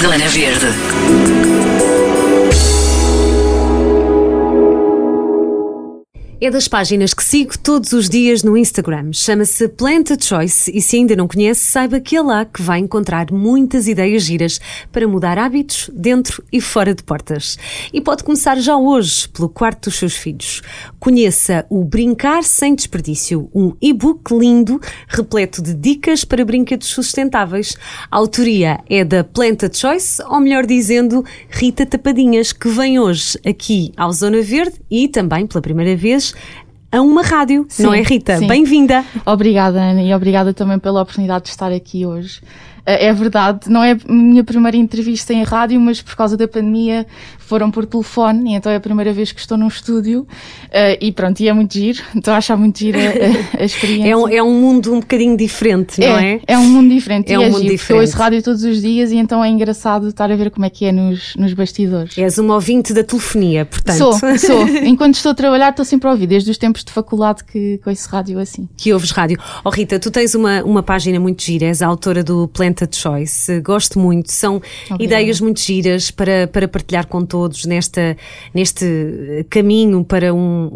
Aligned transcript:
Zona 0.00 0.28
Verde. 0.28 1.49
É 6.42 6.50
das 6.50 6.66
páginas 6.66 7.12
que 7.12 7.22
sigo 7.22 7.58
todos 7.58 7.92
os 7.92 8.08
dias 8.08 8.42
no 8.42 8.56
Instagram. 8.56 9.12
Chama-se 9.12 9.68
Plant 9.68 10.12
a 10.12 10.16
Choice 10.18 10.74
e 10.74 10.80
se 10.80 10.96
ainda 10.96 11.14
não 11.14 11.28
conhece, 11.28 11.60
saiba 11.60 12.00
que 12.00 12.16
é 12.16 12.22
lá 12.22 12.46
que 12.46 12.62
vai 12.62 12.78
encontrar 12.78 13.30
muitas 13.30 13.86
ideias 13.86 14.22
giras 14.22 14.58
para 14.90 15.06
mudar 15.06 15.36
hábitos 15.36 15.90
dentro 15.92 16.42
e 16.50 16.58
fora 16.58 16.94
de 16.94 17.02
portas. 17.02 17.58
E 17.92 18.00
pode 18.00 18.24
começar 18.24 18.56
já 18.56 18.74
hoje 18.74 19.28
pelo 19.28 19.50
quarto 19.50 19.90
dos 19.90 19.98
seus 19.98 20.16
filhos. 20.16 20.62
Conheça 20.98 21.66
o 21.68 21.84
Brincar 21.84 22.42
Sem 22.42 22.74
Desperdício, 22.74 23.50
um 23.54 23.74
e-book 23.78 24.32
lindo 24.32 24.80
repleto 25.08 25.60
de 25.60 25.74
dicas 25.74 26.24
para 26.24 26.42
brinquedos 26.42 26.88
sustentáveis. 26.88 27.76
A 28.10 28.16
autoria 28.16 28.80
é 28.88 29.04
da 29.04 29.22
Plant 29.22 29.64
a 29.64 29.70
Choice, 29.70 30.22
ou 30.22 30.40
melhor 30.40 30.64
dizendo, 30.64 31.22
Rita 31.50 31.84
Tapadinhas, 31.84 32.50
que 32.50 32.70
vem 32.70 32.98
hoje 32.98 33.38
aqui 33.46 33.92
ao 33.94 34.10
Zona 34.10 34.40
Verde 34.40 34.80
e 34.90 35.06
também 35.06 35.46
pela 35.46 35.60
primeira 35.60 35.94
vez 35.94 36.29
a 36.92 37.00
uma 37.00 37.22
rádio, 37.22 37.66
Sim, 37.68 37.84
não 37.84 37.94
é, 37.94 38.02
Rita? 38.02 38.38
Bem-vinda! 38.40 39.04
Obrigada, 39.24 39.80
Ana, 39.80 40.02
e 40.02 40.12
obrigada 40.12 40.52
também 40.52 40.78
pela 40.78 41.00
oportunidade 41.02 41.44
de 41.44 41.50
estar 41.50 41.70
aqui 41.72 42.04
hoje. 42.04 42.40
Eh, 42.84 43.06
É 43.06 43.12
verdade, 43.12 43.70
não 43.70 43.82
é 43.84 43.92
a 43.92 44.12
minha 44.12 44.42
primeira 44.42 44.76
entrevista 44.76 45.32
em 45.32 45.44
rádio, 45.44 45.80
mas 45.80 46.02
por 46.02 46.16
causa 46.16 46.36
da 46.36 46.48
pandemia 46.48 47.06
foram 47.50 47.70
por 47.70 47.84
telefone, 47.84 48.52
e 48.52 48.54
então 48.54 48.70
é 48.70 48.76
a 48.76 48.80
primeira 48.80 49.12
vez 49.12 49.32
que 49.32 49.40
estou 49.40 49.58
num 49.58 49.66
estúdio. 49.68 50.26
eh, 50.70 50.96
E 51.00 51.10
pronto, 51.12 51.40
e 51.40 51.48
é 51.48 51.52
muito 51.52 51.74
giro, 51.74 52.00
estou 52.14 52.32
a 52.32 52.36
achar 52.36 52.56
muito 52.56 52.78
giro 52.78 52.96
a, 52.98 53.02
a- 53.58 53.62
a 53.62 53.64
experiência. 53.64 54.08
É 54.08 54.16
um, 54.16 54.28
é 54.28 54.42
um 54.42 54.54
mundo 54.60 54.94
um 54.94 55.00
bocadinho 55.00 55.36
diferente, 55.36 55.98
não 56.00 56.16
é? 56.18 56.40
É 56.46 56.56
um 56.56 56.64
mundo 56.68 56.88
diferente. 56.94 57.32
É 57.32 57.38
um 57.38 57.42
é 57.42 57.46
mundo 57.50 57.60
giro, 57.62 57.72
diferente. 57.72 57.98
Eu 57.98 58.06
ouço 58.06 58.16
rádio 58.16 58.42
todos 58.42 58.62
os 58.62 58.80
dias 58.80 59.10
e 59.10 59.16
então 59.16 59.42
é 59.44 59.48
engraçado 59.48 60.06
estar 60.08 60.30
a 60.30 60.36
ver 60.36 60.50
como 60.50 60.64
é 60.64 60.70
que 60.70 60.84
é 60.84 60.92
nos, 60.92 61.34
nos 61.36 61.52
bastidores. 61.52 62.16
És 62.16 62.38
uma 62.38 62.54
ouvinte 62.54 62.92
da 62.94 63.02
telefonia, 63.02 63.64
portanto. 63.64 63.98
Sou, 63.98 64.12
sou. 64.38 64.68
Enquanto 64.84 65.14
estou 65.16 65.32
a 65.32 65.34
trabalhar, 65.34 65.70
estou 65.70 65.84
sempre 65.84 66.08
a 66.08 66.12
ouvir, 66.12 66.28
desde 66.28 66.50
os 66.50 66.56
tempos 66.56 66.84
de 66.84 66.92
faculdade 66.92 67.42
que, 67.44 67.78
que 67.82 67.88
ouço 67.90 68.08
rádio 68.08 68.38
assim. 68.38 68.68
que 68.76 68.92
ouves 68.92 69.10
rádio. 69.10 69.38
Oh 69.64 69.70
Rita, 69.70 69.98
tu 69.98 70.10
tens 70.10 70.34
uma, 70.36 70.62
uma 70.62 70.82
página 70.84 71.18
muito 71.18 71.42
gira, 71.42 71.66
és 71.66 71.82
a 71.82 71.86
autora 71.88 72.22
do 72.22 72.46
Planta 72.46 72.88
Choice, 72.90 73.60
gosto 73.60 73.98
muito, 73.98 74.30
são 74.30 74.60
Obrigada. 74.90 75.02
ideias 75.04 75.40
muito 75.40 75.60
giras 75.60 76.10
para, 76.12 76.46
para 76.46 76.68
partilhar 76.68 77.06
com 77.08 77.24
todos 77.24 77.39
nesta, 77.66 78.16
neste 78.54 78.84
eh, 78.84 79.44
caminho 79.48 80.04
para 80.04 80.32
um, 80.34 80.68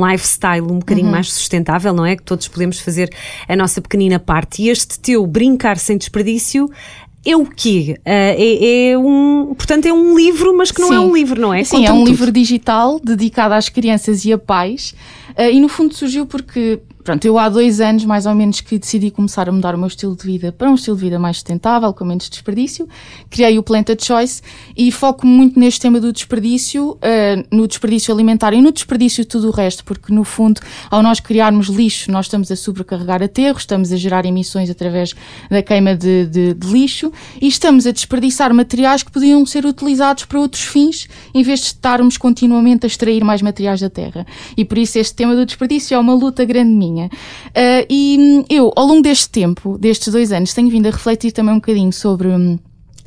um, 0.00 0.06
lifestyle 0.10 0.62
um 0.62 0.70
Uhum. 0.70 0.78
bocadinho 0.78 1.10
mais 1.10 1.32
sustentável, 1.32 1.92
não 1.92 2.04
é? 2.06 2.16
Que 2.16 2.22
todos 2.22 2.46
podemos 2.48 2.78
fazer 2.80 3.10
a 3.48 3.56
nossa 3.56 3.80
pequenina 3.80 4.18
parte. 4.18 4.62
E 4.62 4.68
este 4.68 4.98
teu 4.98 5.26
brincar 5.26 5.78
sem 5.78 5.96
desperdício 5.98 6.70
é 7.24 7.36
o 7.36 7.44
quê? 7.44 7.96
Ah, 8.04 8.10
é, 8.38 8.90
é 8.92 8.98
um, 8.98 9.52
portanto, 9.56 9.86
é 9.86 9.92
um 9.92 10.16
livro, 10.16 10.56
mas 10.56 10.70
que 10.70 10.80
não 10.80 10.92
é 10.92 10.98
Sim. 10.98 11.04
um 11.06 11.12
livro, 11.14 11.40
não 11.40 11.52
é? 11.52 11.64
Sim, 11.64 11.84
é 11.84 11.92
um 11.92 11.98
tudo. 11.98 12.10
livro 12.10 12.30
digital 12.30 13.00
dedicado 13.02 13.52
às 13.54 13.68
crianças 13.68 14.24
e 14.24 14.32
a 14.32 14.38
pais. 14.38 14.94
eh, 15.36 15.50
e 15.52 15.58
no 15.60 15.68
fundo 15.68 15.92
surgiu 15.94 16.24
porque, 16.26 16.78
pronto, 17.06 17.24
eu 17.24 17.38
há 17.38 17.48
dois 17.48 17.80
anos 17.80 18.04
mais 18.04 18.26
ou 18.26 18.34
menos 18.34 18.60
que 18.60 18.78
decidi 18.80 19.12
começar 19.12 19.48
a 19.48 19.52
mudar 19.52 19.76
o 19.76 19.78
meu 19.78 19.86
estilo 19.86 20.16
de 20.16 20.24
vida 20.24 20.50
para 20.50 20.68
um 20.68 20.74
estilo 20.74 20.96
de 20.96 21.04
vida 21.04 21.20
mais 21.20 21.36
sustentável, 21.36 21.92
com 21.94 22.04
menos 22.04 22.28
desperdício. 22.28 22.88
Criei 23.30 23.56
o 23.58 23.62
Plant 23.62 23.88
a 23.90 23.96
Choice 23.96 24.42
e 24.76 24.90
foco 24.90 25.24
muito 25.24 25.56
neste 25.58 25.80
tema 25.80 26.00
do 26.00 26.12
desperdício, 26.12 26.98
eh, 27.00 27.44
no 27.52 27.68
desperdício 27.68 28.12
alimentar 28.12 28.52
e 28.52 28.60
no 28.60 28.72
desperdício 28.72 29.22
de 29.22 29.28
tudo 29.28 29.46
o 29.46 29.50
resto, 29.52 29.84
porque 29.84 30.12
no 30.12 30.24
fundo, 30.24 30.60
ao 30.90 31.00
nós 31.00 31.20
criarmos 31.20 31.68
lixo, 31.68 32.10
nós 32.10 32.26
estamos 32.26 32.50
a 32.50 32.56
sobrecarregar 32.56 33.22
aterros, 33.22 33.62
estamos 33.62 33.92
a 33.92 33.96
gerar 33.96 34.26
emissões 34.26 34.68
através 34.68 35.14
da 35.48 35.62
queima 35.62 35.94
de, 35.94 36.26
de- 36.26 36.54
de 36.54 36.66
lixo 36.66 37.12
e 37.40 37.46
estamos 37.46 37.86
a 37.86 37.92
desperdiçar 37.92 38.52
materiais 38.52 39.04
que 39.04 39.12
podiam 39.12 39.46
ser 39.46 39.64
utilizados 39.64 40.24
para 40.24 40.40
outros 40.40 40.64
fins, 40.64 41.06
em 41.32 41.44
vez 41.44 41.60
de 41.60 41.66
estarmos 41.66 42.16
continuamente 42.16 42.84
a 42.84 42.88
extrair 42.88 43.22
mais 43.22 43.40
materiais 43.42 43.80
da 43.80 43.88
terra. 43.88 44.26
E 44.56 44.64
por 44.64 44.76
isso 44.76 44.98
este 44.98 45.14
tema 45.14 45.36
do 45.36 45.46
desperdício 45.46 45.94
é 45.94 45.98
uma 45.98 46.12
luta 46.14 46.44
grande 46.44 46.72
minha. 46.72 46.95
Ah, 47.54 47.84
e 47.88 48.16
hum, 48.18 48.44
eu, 48.48 48.72
ao 48.76 48.86
longo 48.86 49.02
deste 49.02 49.28
tempo, 49.30 49.78
destes 49.78 50.12
dois 50.12 50.32
anos, 50.32 50.52
tenho 50.54 50.68
vindo 50.70 50.86
a 50.86 50.90
refletir 50.90 51.32
também 51.32 51.52
um 51.52 51.58
bocadinho 51.58 51.92
sobre. 51.92 52.28
hum, 52.28 52.58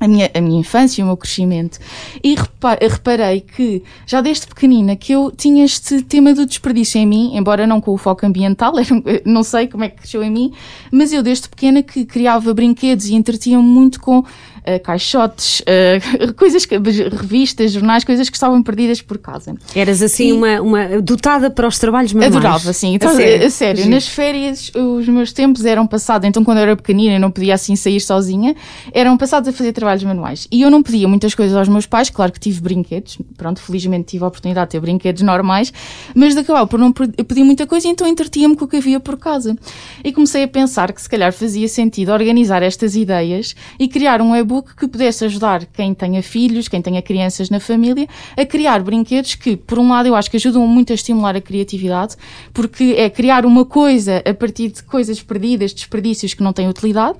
a 0.01 0.07
minha, 0.07 0.31
a 0.33 0.39
minha 0.39 0.61
infância 0.61 1.01
e 1.01 1.03
o 1.03 1.07
meu 1.07 1.17
crescimento. 1.17 1.77
E 2.23 2.33
repa- 2.33 2.77
reparei 2.81 3.41
que, 3.41 3.83
já 4.07 4.21
desde 4.21 4.47
pequenina, 4.47 4.95
que 4.95 5.11
eu 5.11 5.29
tinha 5.29 5.65
este 5.65 6.01
tema 6.01 6.33
do 6.33 6.45
desperdício 6.45 6.97
em 6.99 7.05
mim, 7.05 7.31
embora 7.35 7.67
não 7.67 7.81
com 7.81 7.91
o 7.91 7.97
foco 7.97 8.25
ambiental, 8.25 8.73
era 8.79 9.21
não 9.25 9.43
sei 9.43 9.67
como 9.67 9.83
é 9.83 9.89
que 9.89 9.97
cresceu 9.97 10.23
em 10.23 10.31
mim, 10.31 10.53
mas 10.89 11.11
eu 11.11 11.21
desde 11.21 11.49
pequena 11.49 11.83
que 11.83 12.05
criava 12.05 12.53
brinquedos 12.53 13.07
e 13.07 13.13
entretinha 13.15 13.59
muito 13.59 13.99
com 13.99 14.23
eh, 14.75 14.79
caixotes, 14.79 15.61
eh, 15.65 15.99
coisas, 16.37 16.65
que- 16.65 16.77
revistas, 16.77 17.71
jornais, 17.71 18.03
coisas 18.03 18.29
que 18.29 18.35
estavam 18.35 18.61
perdidas 18.61 19.01
por 19.01 19.17
casa. 19.17 19.55
Eras 19.75 20.01
assim 20.01 20.29
E- 20.29 20.33
uma, 20.33 20.61
uma 20.61 21.01
dotada 21.01 21.49
para 21.49 21.67
os 21.67 21.79
trabalhos 21.79 22.13
manuais. 22.13 22.35
Adorava, 22.35 22.73
sim. 22.73 22.93
Então, 22.93 23.09
A 23.09 23.13
a 23.13 23.15
sério? 23.15 23.51
sério, 23.51 23.77
Giro. 23.83 23.95
nas 23.95 24.07
férias, 24.07 24.71
os 24.75 25.07
meus 25.07 25.31
tempos 25.33 25.65
eram 25.65 25.87
passados, 25.87 26.27
então 26.27 26.43
quando 26.43 26.57
eu 26.59 26.63
era 26.63 26.75
pequenina 26.75 27.15
e 27.15 27.19
não 27.19 27.31
podia 27.31 27.53
assim 27.55 27.75
sair 27.75 27.99
sozinha, 27.99 28.55
eram 28.93 29.17
passados 29.17 29.49
a 29.49 29.53
fazer 29.53 29.71
trabalhos 29.73 30.03
manuais. 30.03 30.47
E 30.51 30.61
eu 30.61 30.69
não 30.69 30.83
pedia 30.83 31.07
muitas 31.07 31.33
coisas 31.33 31.55
aos 31.55 31.67
meus 31.67 31.85
pais, 31.85 32.09
claro 32.09 32.31
que 32.31 32.39
tive 32.39 32.61
brinquedos, 32.61 33.17
pronto, 33.37 33.61
felizmente 33.61 34.05
tive 34.09 34.23
a 34.23 34.27
oportunidade 34.27 34.67
de 34.67 34.71
ter 34.71 34.79
brinquedos 34.79 35.21
normais, 35.21 35.71
mas 36.15 36.33
de 36.33 36.41
acabar 36.41 36.65
por 36.67 36.79
não 36.79 36.91
pe- 36.91 37.07
pedir 37.23 37.43
muita 37.43 37.65
coisa, 37.65 37.87
então 37.87 38.07
entretinha-me 38.07 38.55
com 38.55 38.65
o 38.65 38.67
que 38.67 38.77
havia 38.77 38.99
por 38.99 39.17
casa. 39.17 39.55
E 40.03 40.11
comecei 40.11 40.43
a 40.43 40.47
pensar 40.47 40.91
que 40.91 41.01
se 41.01 41.09
calhar 41.09 41.31
fazia 41.33 41.67
sentido 41.67 42.11
organizar 42.11 42.61
estas 42.63 42.95
ideias 42.95 43.55
e 43.79 43.87
criar 43.87 44.21
um 44.21 44.35
e-book 44.35 44.58
que 44.61 44.87
pudesse 44.87 45.25
ajudar 45.25 45.65
quem 45.65 45.93
tenha 45.93 46.21
filhos, 46.21 46.67
quem 46.67 46.81
tenha 46.81 47.01
crianças 47.01 47.49
na 47.49 47.59
família, 47.59 48.07
a 48.37 48.45
criar 48.45 48.81
brinquedos 48.81 49.35
que, 49.35 49.55
por 49.55 49.79
um 49.79 49.89
lado, 49.89 50.07
eu 50.07 50.15
acho 50.15 50.29
que 50.29 50.37
ajudam 50.37 50.65
muito 50.67 50.91
a 50.91 50.95
estimular 50.95 51.35
a 51.35 51.41
criatividade, 51.41 52.15
porque 52.53 52.95
é 52.97 53.09
criar 53.09 53.45
uma 53.45 53.65
coisa 53.65 54.23
a 54.25 54.33
partir 54.33 54.69
de 54.69 54.83
coisas 54.83 55.21
perdidas, 55.21 55.73
desperdícios 55.73 56.33
que 56.33 56.43
não 56.43 56.53
têm 56.53 56.67
utilidade. 56.67 57.17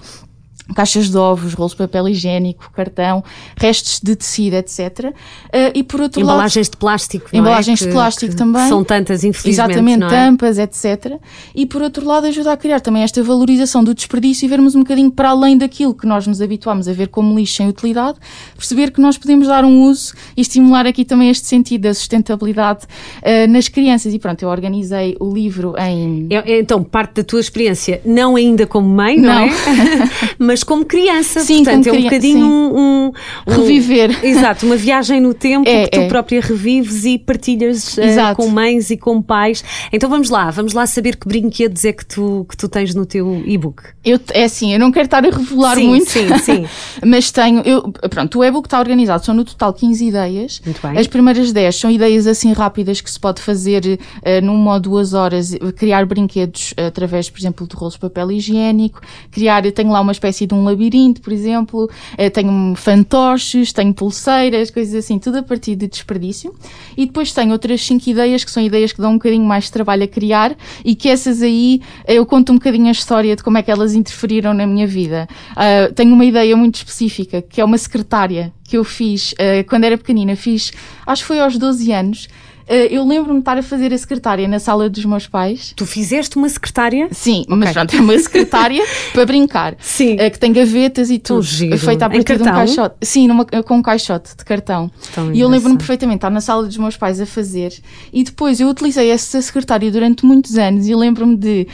Caixas 0.76 1.10
de 1.10 1.18
ovos, 1.18 1.54
rolos 1.54 1.72
de 1.72 1.78
papel 1.78 2.08
higiênico, 2.10 2.72
cartão, 2.72 3.24
restos 3.58 4.00
de 4.04 4.16
tecido, 4.16 4.56
etc. 4.56 5.14
Eh, 5.52 5.72
e 5.76 5.84
por 5.84 6.00
outro 6.02 6.22
lado. 6.22 6.36
Embalagens 6.36 6.70
de 6.70 6.78
plástico. 6.78 7.28
é? 7.34 7.38
Embalagens 7.38 7.80
de 7.80 7.86
Que- 7.88 7.92
plástico 7.92 8.32
que 8.32 8.38
também. 8.38 8.68
São 8.70 8.84
tantas, 8.84 9.24
infelizmente. 9.24 9.72
Exatamente, 9.72 10.04
é? 10.04 10.08
tampas, 10.10 10.58
etc. 10.60 11.14
E 11.56 11.66
por 11.66 11.82
outro 11.82 12.06
lado, 12.06 12.28
ajuda 12.28 12.54
a 12.54 12.58
criar 12.58 12.80
também 12.82 13.02
esta 13.04 13.22
valorização 13.24 13.84
do 13.84 13.94
desperdício 13.96 14.46
e 14.46 14.48
vermos 14.48 14.76
um 14.76 14.80
bocadinho 14.80 15.12
para 15.12 15.30
além 15.30 15.58
daquilo 15.58 15.94
que 15.94 16.06
nós 16.06 16.28
nos 16.28 16.42
habituamos 16.42 16.88
a 16.88 16.94
ver 16.94 17.08
como 17.08 17.38
lixo 17.38 17.56
sem 17.56 17.68
utilidade, 17.68 18.18
perceber 18.56 18.92
que 18.92 19.02
nós 19.02 19.18
podemos 19.18 19.48
dar 19.48 19.66
um 19.66 19.82
uso 19.84 20.14
e 20.38 20.42
estimular 20.42 20.86
aqui 20.86 21.04
também 21.04 21.30
este 21.30 21.48
sentido 21.48 21.82
da 21.82 21.94
sustentabilidade 21.94 22.86
eh, 23.22 23.48
nas 23.48 23.68
crianças. 23.68 24.14
E 24.14 24.20
pronto, 24.20 24.42
eu 24.44 24.50
organizei 24.50 25.18
o 25.20 25.34
livro 25.34 25.74
em. 25.80 26.28
É- 26.30 26.54
é, 26.54 26.60
então, 26.60 26.84
parte 26.84 27.16
da 27.16 27.24
tua 27.24 27.40
experiência, 27.40 28.02
não 28.06 28.36
ainda 28.36 28.66
como 28.68 28.88
mãe, 28.88 29.18
não, 29.18 29.30
Não. 29.34 29.46
é? 29.46 29.50
Mas 30.38 30.59
como 30.64 30.86
criança. 30.86 31.40
Sim, 31.42 31.64
Portanto, 31.64 31.88
é 31.88 31.92
um 31.92 31.96
criança, 31.96 32.10
bocadinho 32.16 32.46
um, 32.46 33.06
um- 33.08 33.12
Reviver. 33.48 34.20
Exato, 34.26 34.66
uma 34.66 34.76
viagem 34.76 35.20
no 35.20 35.34
tempo 35.34 35.68
É, 35.70 35.86
que 35.86 35.92
tu 35.92 36.00
é. 36.02 36.08
própria 36.08 36.42
revives 36.42 37.06
e 37.06 37.18
partilhas 37.18 37.98
Exato. 37.98 38.36
com 38.38 38.48
mães 38.50 38.90
e 38.90 38.98
com 38.98 39.22
pais. 39.22 39.64
Então 39.92 40.10
vamos 40.10 40.30
lá, 40.30 40.50
vamos 40.52 40.74
lá 40.74 40.86
saber 40.86 41.16
que 41.16 41.28
brinquedos 41.28 41.84
é 41.86 41.94
que 41.94 42.06
tu, 42.06 42.46
que 42.50 42.56
tu 42.58 42.68
tens 42.68 42.94
no 42.94 43.06
teu 43.06 43.42
e-book. 43.46 43.82
Eu, 44.04 44.20
é 44.32 44.44
assim, 44.44 44.74
eu 44.74 44.80
não 44.80 44.92
quero 44.92 45.06
estar 45.06 45.26
a 45.26 45.30
revelar 45.30 45.76
Sim, 45.76 45.88
muito. 45.88 46.10
sim, 46.10 46.28
sim. 46.44 46.66
Mas 47.06 47.32
tenho, 47.32 47.62
eu, 47.62 47.92
pronto, 48.10 48.40
o 48.40 48.44
e-book 48.44 48.68
está 48.68 48.80
organizado, 48.80 49.26
são 49.26 49.34
no 49.36 49.44
total 49.44 49.74
15 49.74 50.06
ideias. 50.06 50.62
Muito 50.66 50.82
bem. 50.88 50.98
As 50.98 51.08
primeiras 51.08 51.52
10 51.52 51.76
são 51.76 51.90
ideias 51.92 52.28
assim 52.28 52.54
rápidas 52.54 53.02
que 53.02 53.10
se 53.10 53.20
pode 53.20 53.42
fazer 53.42 54.00
eh, 54.24 54.42
numa 54.42 54.74
ou 54.74 54.80
duas 54.80 55.14
horas, 55.14 55.54
eh, 55.54 55.60
criar 55.76 56.06
brinquedos 56.06 56.74
através, 56.78 57.30
por 57.30 57.40
exemplo, 57.40 57.68
de 57.68 57.76
rolos 57.76 57.94
de 57.96 58.00
papel 58.00 58.32
higiênico, 58.32 59.02
criar, 59.32 59.66
eu 59.66 59.72
tenho 59.72 59.90
lá 59.92 60.02
uma 60.02 60.12
espécie 60.12 60.39
de 60.46 60.54
um 60.54 60.64
labirinto, 60.64 61.22
por 61.22 61.34
exemplo, 61.34 61.90
eh, 62.18 62.30
tenho 62.30 62.76
fantoches, 62.76 63.74
tenho 63.74 63.94
pulseiras, 63.94 64.70
coisas 64.70 64.96
assim, 64.96 65.20
tudo 65.20 65.38
a 65.38 65.44
partir 65.44 65.76
de 65.76 65.88
desperdício. 65.88 66.54
E 66.98 67.06
depois 67.06 67.32
tenho 67.32 67.52
outras 67.52 67.82
5 67.86 68.10
ideias 68.10 68.44
que 68.44 68.52
são 68.52 68.64
ideias 68.64 68.92
que 68.92 69.02
dão 69.02 69.12
um 69.12 69.14
bocadinho 69.16 69.46
mais 69.46 69.66
de 69.66 69.72
trabalho 69.72 70.04
a 70.04 70.08
criar 70.08 70.56
e 70.84 70.96
que 70.96 71.10
essas 71.10 71.42
aí 71.42 71.82
eh, 72.06 72.16
eu 72.16 72.26
conto 72.26 72.52
um 72.52 72.56
bocadinho 72.56 72.88
a 72.88 72.92
história 72.92 73.36
de 73.36 73.44
como 73.44 73.58
é 73.58 73.64
que 73.64 73.72
elas 73.72 73.94
interferiram 73.94 74.54
na 74.54 74.66
minha 74.66 74.88
vida. 74.88 75.28
Ah, 75.56 75.92
tenho 75.94 76.14
uma 76.14 76.26
ideia 76.26 76.56
muito 76.56 76.76
específica, 76.76 77.42
que 77.42 77.62
é 77.62 77.66
uma 77.66 77.78
secretária 77.78 78.54
que 78.70 78.78
eu 78.78 78.84
fiz 78.84 79.34
eh, 79.40 79.64
quando 79.64 79.84
era 79.84 79.98
pequenina, 79.98 80.36
fiz, 80.36 80.72
acho 81.06 81.24
que 81.24 81.28
foi 81.28 81.40
aos 81.40 81.58
12 81.58 81.92
anos, 81.92 82.28
eu 82.70 83.06
lembro-me 83.06 83.40
de 83.40 83.42
estar 83.42 83.58
a 83.58 83.64
fazer 83.64 83.94
a 83.94 83.98
secretária 83.98 84.48
na 84.48 84.60
sala 84.60 84.90
dos 84.90 85.04
meus 85.06 85.28
pais. 85.28 85.74
Tu 85.76 85.86
fizeste 85.86 86.38
uma 86.38 86.50
secretária? 86.50 87.08
Sim, 87.12 87.42
okay. 87.42 87.56
mas 87.56 87.72
pronto, 87.72 87.96
é 87.96 88.00
uma 88.00 88.18
secretária 88.18 88.84
para 89.14 89.26
brincar. 89.26 89.76
Sim. 89.80 90.18
que 90.18 90.40
tem 90.40 90.54
gavetas 90.54 91.10
e 91.10 91.20
tudo. 91.20 91.44
Feita 91.44 92.06
a 92.06 92.10
partir 92.10 92.38
de 92.38 92.44
um 92.44 92.46
caixote. 92.46 92.96
Sim, 93.02 93.28
numa, 93.28 93.46
com 93.46 93.78
um 93.78 93.82
caixote 93.82 94.36
de 94.38 94.46
cartão. 94.46 94.92
Tão 95.14 95.34
e 95.34 95.40
eu 95.40 95.50
lembro-me 95.50 95.78
perfeitamente 95.78 96.18
de 96.18 96.20
estar 96.20 96.30
na 96.30 96.42
sala 96.42 96.66
dos 96.66 96.78
meus 96.78 96.96
pais 96.98 97.20
a 97.20 97.26
fazer. 97.26 97.74
E 98.12 98.24
depois 98.24 98.60
eu 98.60 98.68
utilizei 98.68 99.10
essa 99.10 99.42
secretária 99.42 99.92
durante 99.92 100.26
muitos 100.26 100.58
anos 100.58 100.88
e 100.88 100.96
lembro-me 100.96 101.36
de, 101.36 101.68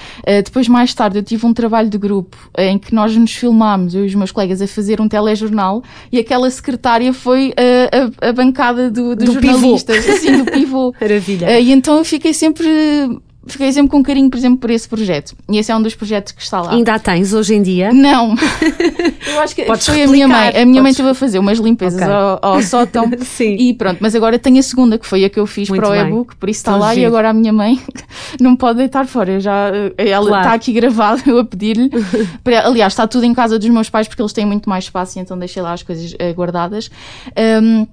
depois 0.44 0.68
mais 0.68 0.94
tarde, 0.94 1.19
eu 1.19 1.24
tive 1.24 1.45
um 1.45 1.53
trabalho 1.53 1.89
de 1.89 1.97
grupo 1.97 2.38
em 2.57 2.77
que 2.77 2.94
nós 2.94 3.15
nos 3.15 3.33
filmámos, 3.33 3.95
eu 3.95 4.03
e 4.03 4.07
os 4.07 4.15
meus 4.15 4.31
colegas, 4.31 4.62
a 4.62 4.68
fazer 4.68 5.01
um 5.01 5.07
telejornal 5.07 5.83
e 6.12 6.19
aquela 6.19 6.50
secretária 6.50 7.13
foi 7.13 7.53
a, 7.57 8.25
a, 8.25 8.30
a 8.30 8.33
bancada 8.33 8.89
do, 8.89 9.15
dos 9.15 9.25
do 9.25 9.33
jornalistas, 9.33 10.06
pivô. 10.06 10.13
assim, 10.13 10.38
do 10.38 10.51
pivô. 10.51 10.84
Maravilha. 10.99 11.47
Uh, 11.47 11.61
e 11.61 11.71
então 11.71 11.97
eu 11.97 12.05
fiquei 12.05 12.33
sempre 12.33 12.67
fiquei 13.47 13.71
sempre 13.71 13.91
com 13.91 14.01
carinho, 14.01 14.29
por 14.29 14.37
exemplo, 14.37 14.57
por 14.57 14.69
esse 14.69 14.87
projeto. 14.87 15.35
E 15.49 15.57
esse 15.57 15.71
é 15.71 15.75
um 15.75 15.81
dos 15.81 15.95
projetos 15.95 16.31
que 16.31 16.41
está 16.41 16.61
lá. 16.61 16.71
Ainda 16.71 16.95
a 16.95 16.99
tens 16.99 17.33
hoje 17.33 17.53
em 17.53 17.61
dia? 17.61 17.93
Não. 17.93 18.35
Eu 19.27 19.39
acho 19.39 19.55
que 19.55 19.63
Podes 19.63 19.85
foi 19.85 19.97
replicar. 19.97 20.09
a 20.09 20.13
minha 20.13 20.27
mãe. 20.27 20.47
A 20.47 20.51
minha 20.51 20.65
Podes... 20.65 20.81
mãe 20.81 20.91
esteve 20.91 21.09
a 21.09 21.13
fazer 21.13 21.39
umas 21.39 21.59
limpezas 21.59 22.01
okay. 22.01 22.13
ao, 22.13 22.39
ao 22.41 22.61
sótão. 22.61 23.09
Sim. 23.21 23.55
E 23.55 23.73
pronto, 23.73 23.97
mas 24.01 24.15
agora 24.15 24.39
tenho 24.39 24.59
a 24.59 24.63
segunda, 24.63 24.97
que 24.97 25.05
foi 25.05 25.23
a 25.25 25.29
que 25.29 25.39
eu 25.39 25.45
fiz 25.45 25.69
Muito 25.69 25.81
para 25.81 25.91
o 25.91 25.95
e-book, 25.95 26.35
por 26.35 26.49
isso 26.49 26.59
está 26.59 26.75
lá. 26.75 26.93
Giro. 26.93 27.01
E 27.01 27.05
agora 27.05 27.29
a 27.29 27.33
minha 27.33 27.53
mãe 27.53 27.79
não 28.39 28.55
pode 28.55 28.77
deitar 28.79 29.05
fora. 29.05 29.33
Eu 29.33 29.39
já, 29.39 29.71
ela 29.97 30.27
claro. 30.27 30.43
está 30.43 30.53
aqui 30.53 30.73
gravada, 30.73 31.21
eu 31.27 31.37
a 31.37 31.45
pedir-lhe. 31.45 31.89
Aliás, 32.63 32.93
está 32.93 33.07
tudo 33.07 33.25
em 33.25 33.33
casa 33.33 33.59
dos 33.59 33.69
meus 33.69 33.89
pais, 33.89 34.07
porque 34.07 34.21
eles 34.21 34.33
têm 34.33 34.45
muito 34.45 34.69
mais 34.69 34.85
espaço, 34.85 35.19
então 35.19 35.37
deixei 35.37 35.61
lá 35.61 35.73
as 35.73 35.83
coisas 35.83 36.15
eh, 36.17 36.33
guardadas. 36.33 36.89
Um, 37.61 37.85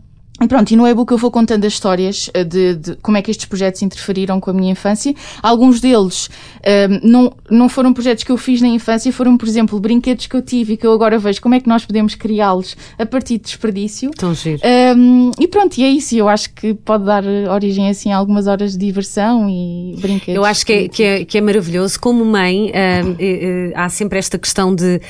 e 0.42 0.48
pronto, 0.48 0.70
e 0.70 0.76
no 0.76 0.86
e-book 0.86 1.12
eu 1.12 1.18
vou 1.18 1.30
contando 1.30 1.64
as 1.64 1.72
histórias 1.72 2.30
eh, 2.34 2.44
de, 2.44 2.74
de, 2.74 2.96
como 2.96 3.16
é 3.16 3.22
que 3.22 3.30
estes 3.30 3.46
projetos 3.46 3.80
interferiram 3.82 4.40
com 4.40 4.50
a 4.50 4.52
minha 4.52 4.72
infância. 4.72 5.14
Alguns 5.42 5.80
deles 5.80 6.28
um, 6.28 6.60
ehm, 6.64 7.00
não, 7.02 7.32
não 7.50 7.68
foram 7.68 7.92
projetos 7.92 8.24
que 8.24 8.32
eu 8.32 8.36
fiz 8.36 8.60
na 8.60 8.68
infância, 8.68 9.12
foram, 9.12 9.36
por 9.36 9.46
exemplo, 9.46 9.78
brinquedos 9.78 10.26
que 10.26 10.34
eu 10.34 10.42
tive 10.42 10.74
e 10.74 10.76
que 10.76 10.86
eu 10.86 10.92
agora 10.92 11.18
vejo 11.18 11.40
como 11.40 11.54
é 11.54 11.60
que 11.60 11.68
nós 11.68 11.84
podemos 11.84 12.14
criá-los 12.14 12.76
a 12.98 13.06
partir 13.06 13.38
de 13.38 13.44
desperdício. 13.44 14.10
Tão 14.10 14.34
giro. 14.34 14.60
Um, 14.64 14.68
ehm, 14.68 15.30
e 15.38 15.46
pronto, 15.46 15.78
e 15.78 15.84
é 15.84 15.88
isso. 15.88 16.14
Eu 16.16 16.28
acho 16.28 16.52
que 16.54 16.74
pode 16.74 17.04
dar 17.04 17.24
origem 17.24 17.88
assim 17.88 18.12
a 18.12 18.16
algumas 18.16 18.46
horas 18.46 18.72
de 18.72 18.78
diversão 18.78 19.48
e 19.48 19.96
brinquedos. 20.00 20.34
Eu 20.34 20.44
acho 20.44 20.66
que 20.66 20.72
é, 20.72 20.88
que 20.88 21.02
é, 21.02 21.24
que 21.24 21.38
é 21.38 21.40
maravilhoso. 21.40 22.00
Como 22.00 22.24
mãe, 22.24 22.70
uh, 22.70 23.72
há 23.76 23.88
sempre 23.88 24.18
esta 24.18 24.38
questão 24.38 24.74
de 24.74 25.00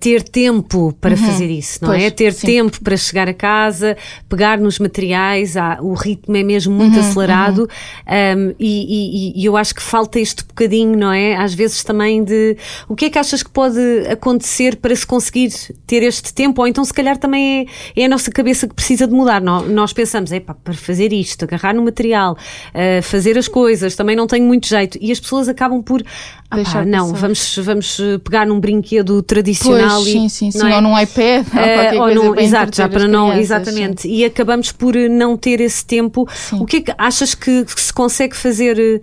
ter 0.00 0.22
tempo 0.22 0.96
para 1.00 1.12
uhum. 1.12 1.16
fazer 1.16 1.50
isso, 1.50 1.80
não 1.82 1.92
é? 1.92 1.96
pois, 1.96 2.04
é? 2.04 2.10
Ter 2.10 2.32
sim. 2.32 2.46
tempo 2.46 2.80
para 2.82 2.96
chegar 2.96 3.28
a 3.28 3.34
casa, 3.34 3.96
pegar 4.28 4.58
nos 4.58 4.78
materiais, 4.78 5.56
há, 5.56 5.78
o 5.80 5.94
ritmo 5.94 6.36
é 6.36 6.42
mesmo 6.42 6.72
muito 6.72 6.94
uhum, 6.94 7.00
acelerado 7.00 7.58
uhum. 7.62 7.66
Um, 8.06 8.54
e, 8.58 9.32
e, 9.38 9.40
e, 9.40 9.44
eu 9.44 9.56
acho 9.56 9.74
que 9.74 9.82
falta 9.82 10.20
este 10.20 10.44
bocadinho, 10.44 10.96
não 10.96 11.12
é? 11.12 11.36
Às 11.36 11.54
vezes 11.54 11.82
também 11.82 12.22
de 12.22 12.56
o 12.88 12.94
que 12.94 13.06
é 13.06 13.10
que 13.10 13.18
achas 13.18 13.42
que 13.42 13.50
pode 13.50 13.80
acontecer 14.10 14.76
para 14.76 14.94
se 14.94 15.06
conseguir 15.06 15.50
ter 15.86 16.02
este 16.02 16.32
tempo? 16.32 16.60
Ou 16.60 16.68
então, 16.68 16.84
se 16.84 16.92
calhar, 16.92 17.16
também 17.16 17.66
é, 17.96 18.02
é 18.02 18.04
a 18.04 18.08
nossa 18.08 18.30
cabeça 18.30 18.68
que 18.68 18.74
precisa 18.74 19.06
de 19.06 19.12
mudar. 19.12 19.40
Nós, 19.40 19.68
nós 19.68 19.92
pensamos, 19.92 20.32
é 20.32 20.40
para 20.40 20.74
fazer 20.74 21.12
isto, 21.12 21.44
agarrar 21.44 21.74
no 21.74 21.82
material, 21.82 22.34
uh, 22.34 23.02
fazer 23.02 23.36
as 23.38 23.48
coisas, 23.48 23.96
também 23.96 24.14
não 24.14 24.26
tenho 24.26 24.44
muito 24.44 24.68
jeito. 24.68 24.98
E 25.00 25.10
as 25.10 25.18
pessoas 25.18 25.48
acabam 25.48 25.82
por, 25.82 26.02
ah, 26.50 26.56
pá, 26.62 26.84
não, 26.84 27.14
vamos, 27.14 27.58
vamos 27.58 28.00
pegar 28.22 28.46
num 28.46 28.60
brinquedo 28.60 29.22
tradicional 29.22 29.63
pois, 29.64 30.06
e, 30.06 30.12
sim, 30.12 30.28
sim, 30.28 30.50
sim, 30.50 30.70
é? 30.70 30.74
ou 30.74 30.80
num 30.82 30.98
iPad, 30.98 31.46
uh, 31.46 31.96
ou, 31.96 32.08
ou 32.08 32.14
num, 32.14 32.40
exato, 32.40 32.76
já 32.76 32.88
para 32.88 33.08
não, 33.08 33.32
exatamente. 33.32 34.02
Sim. 34.02 34.12
E 34.12 34.24
acabamos 34.24 34.72
por 34.72 34.94
não 34.94 35.36
ter 35.36 35.60
esse 35.60 35.84
tempo. 35.84 36.28
Sim. 36.32 36.60
O 36.60 36.66
que 36.66 36.76
é 36.76 36.80
que 36.80 36.94
achas 36.96 37.34
que, 37.34 37.64
que 37.64 37.80
se 37.80 37.92
consegue 37.92 38.36
fazer? 38.36 39.02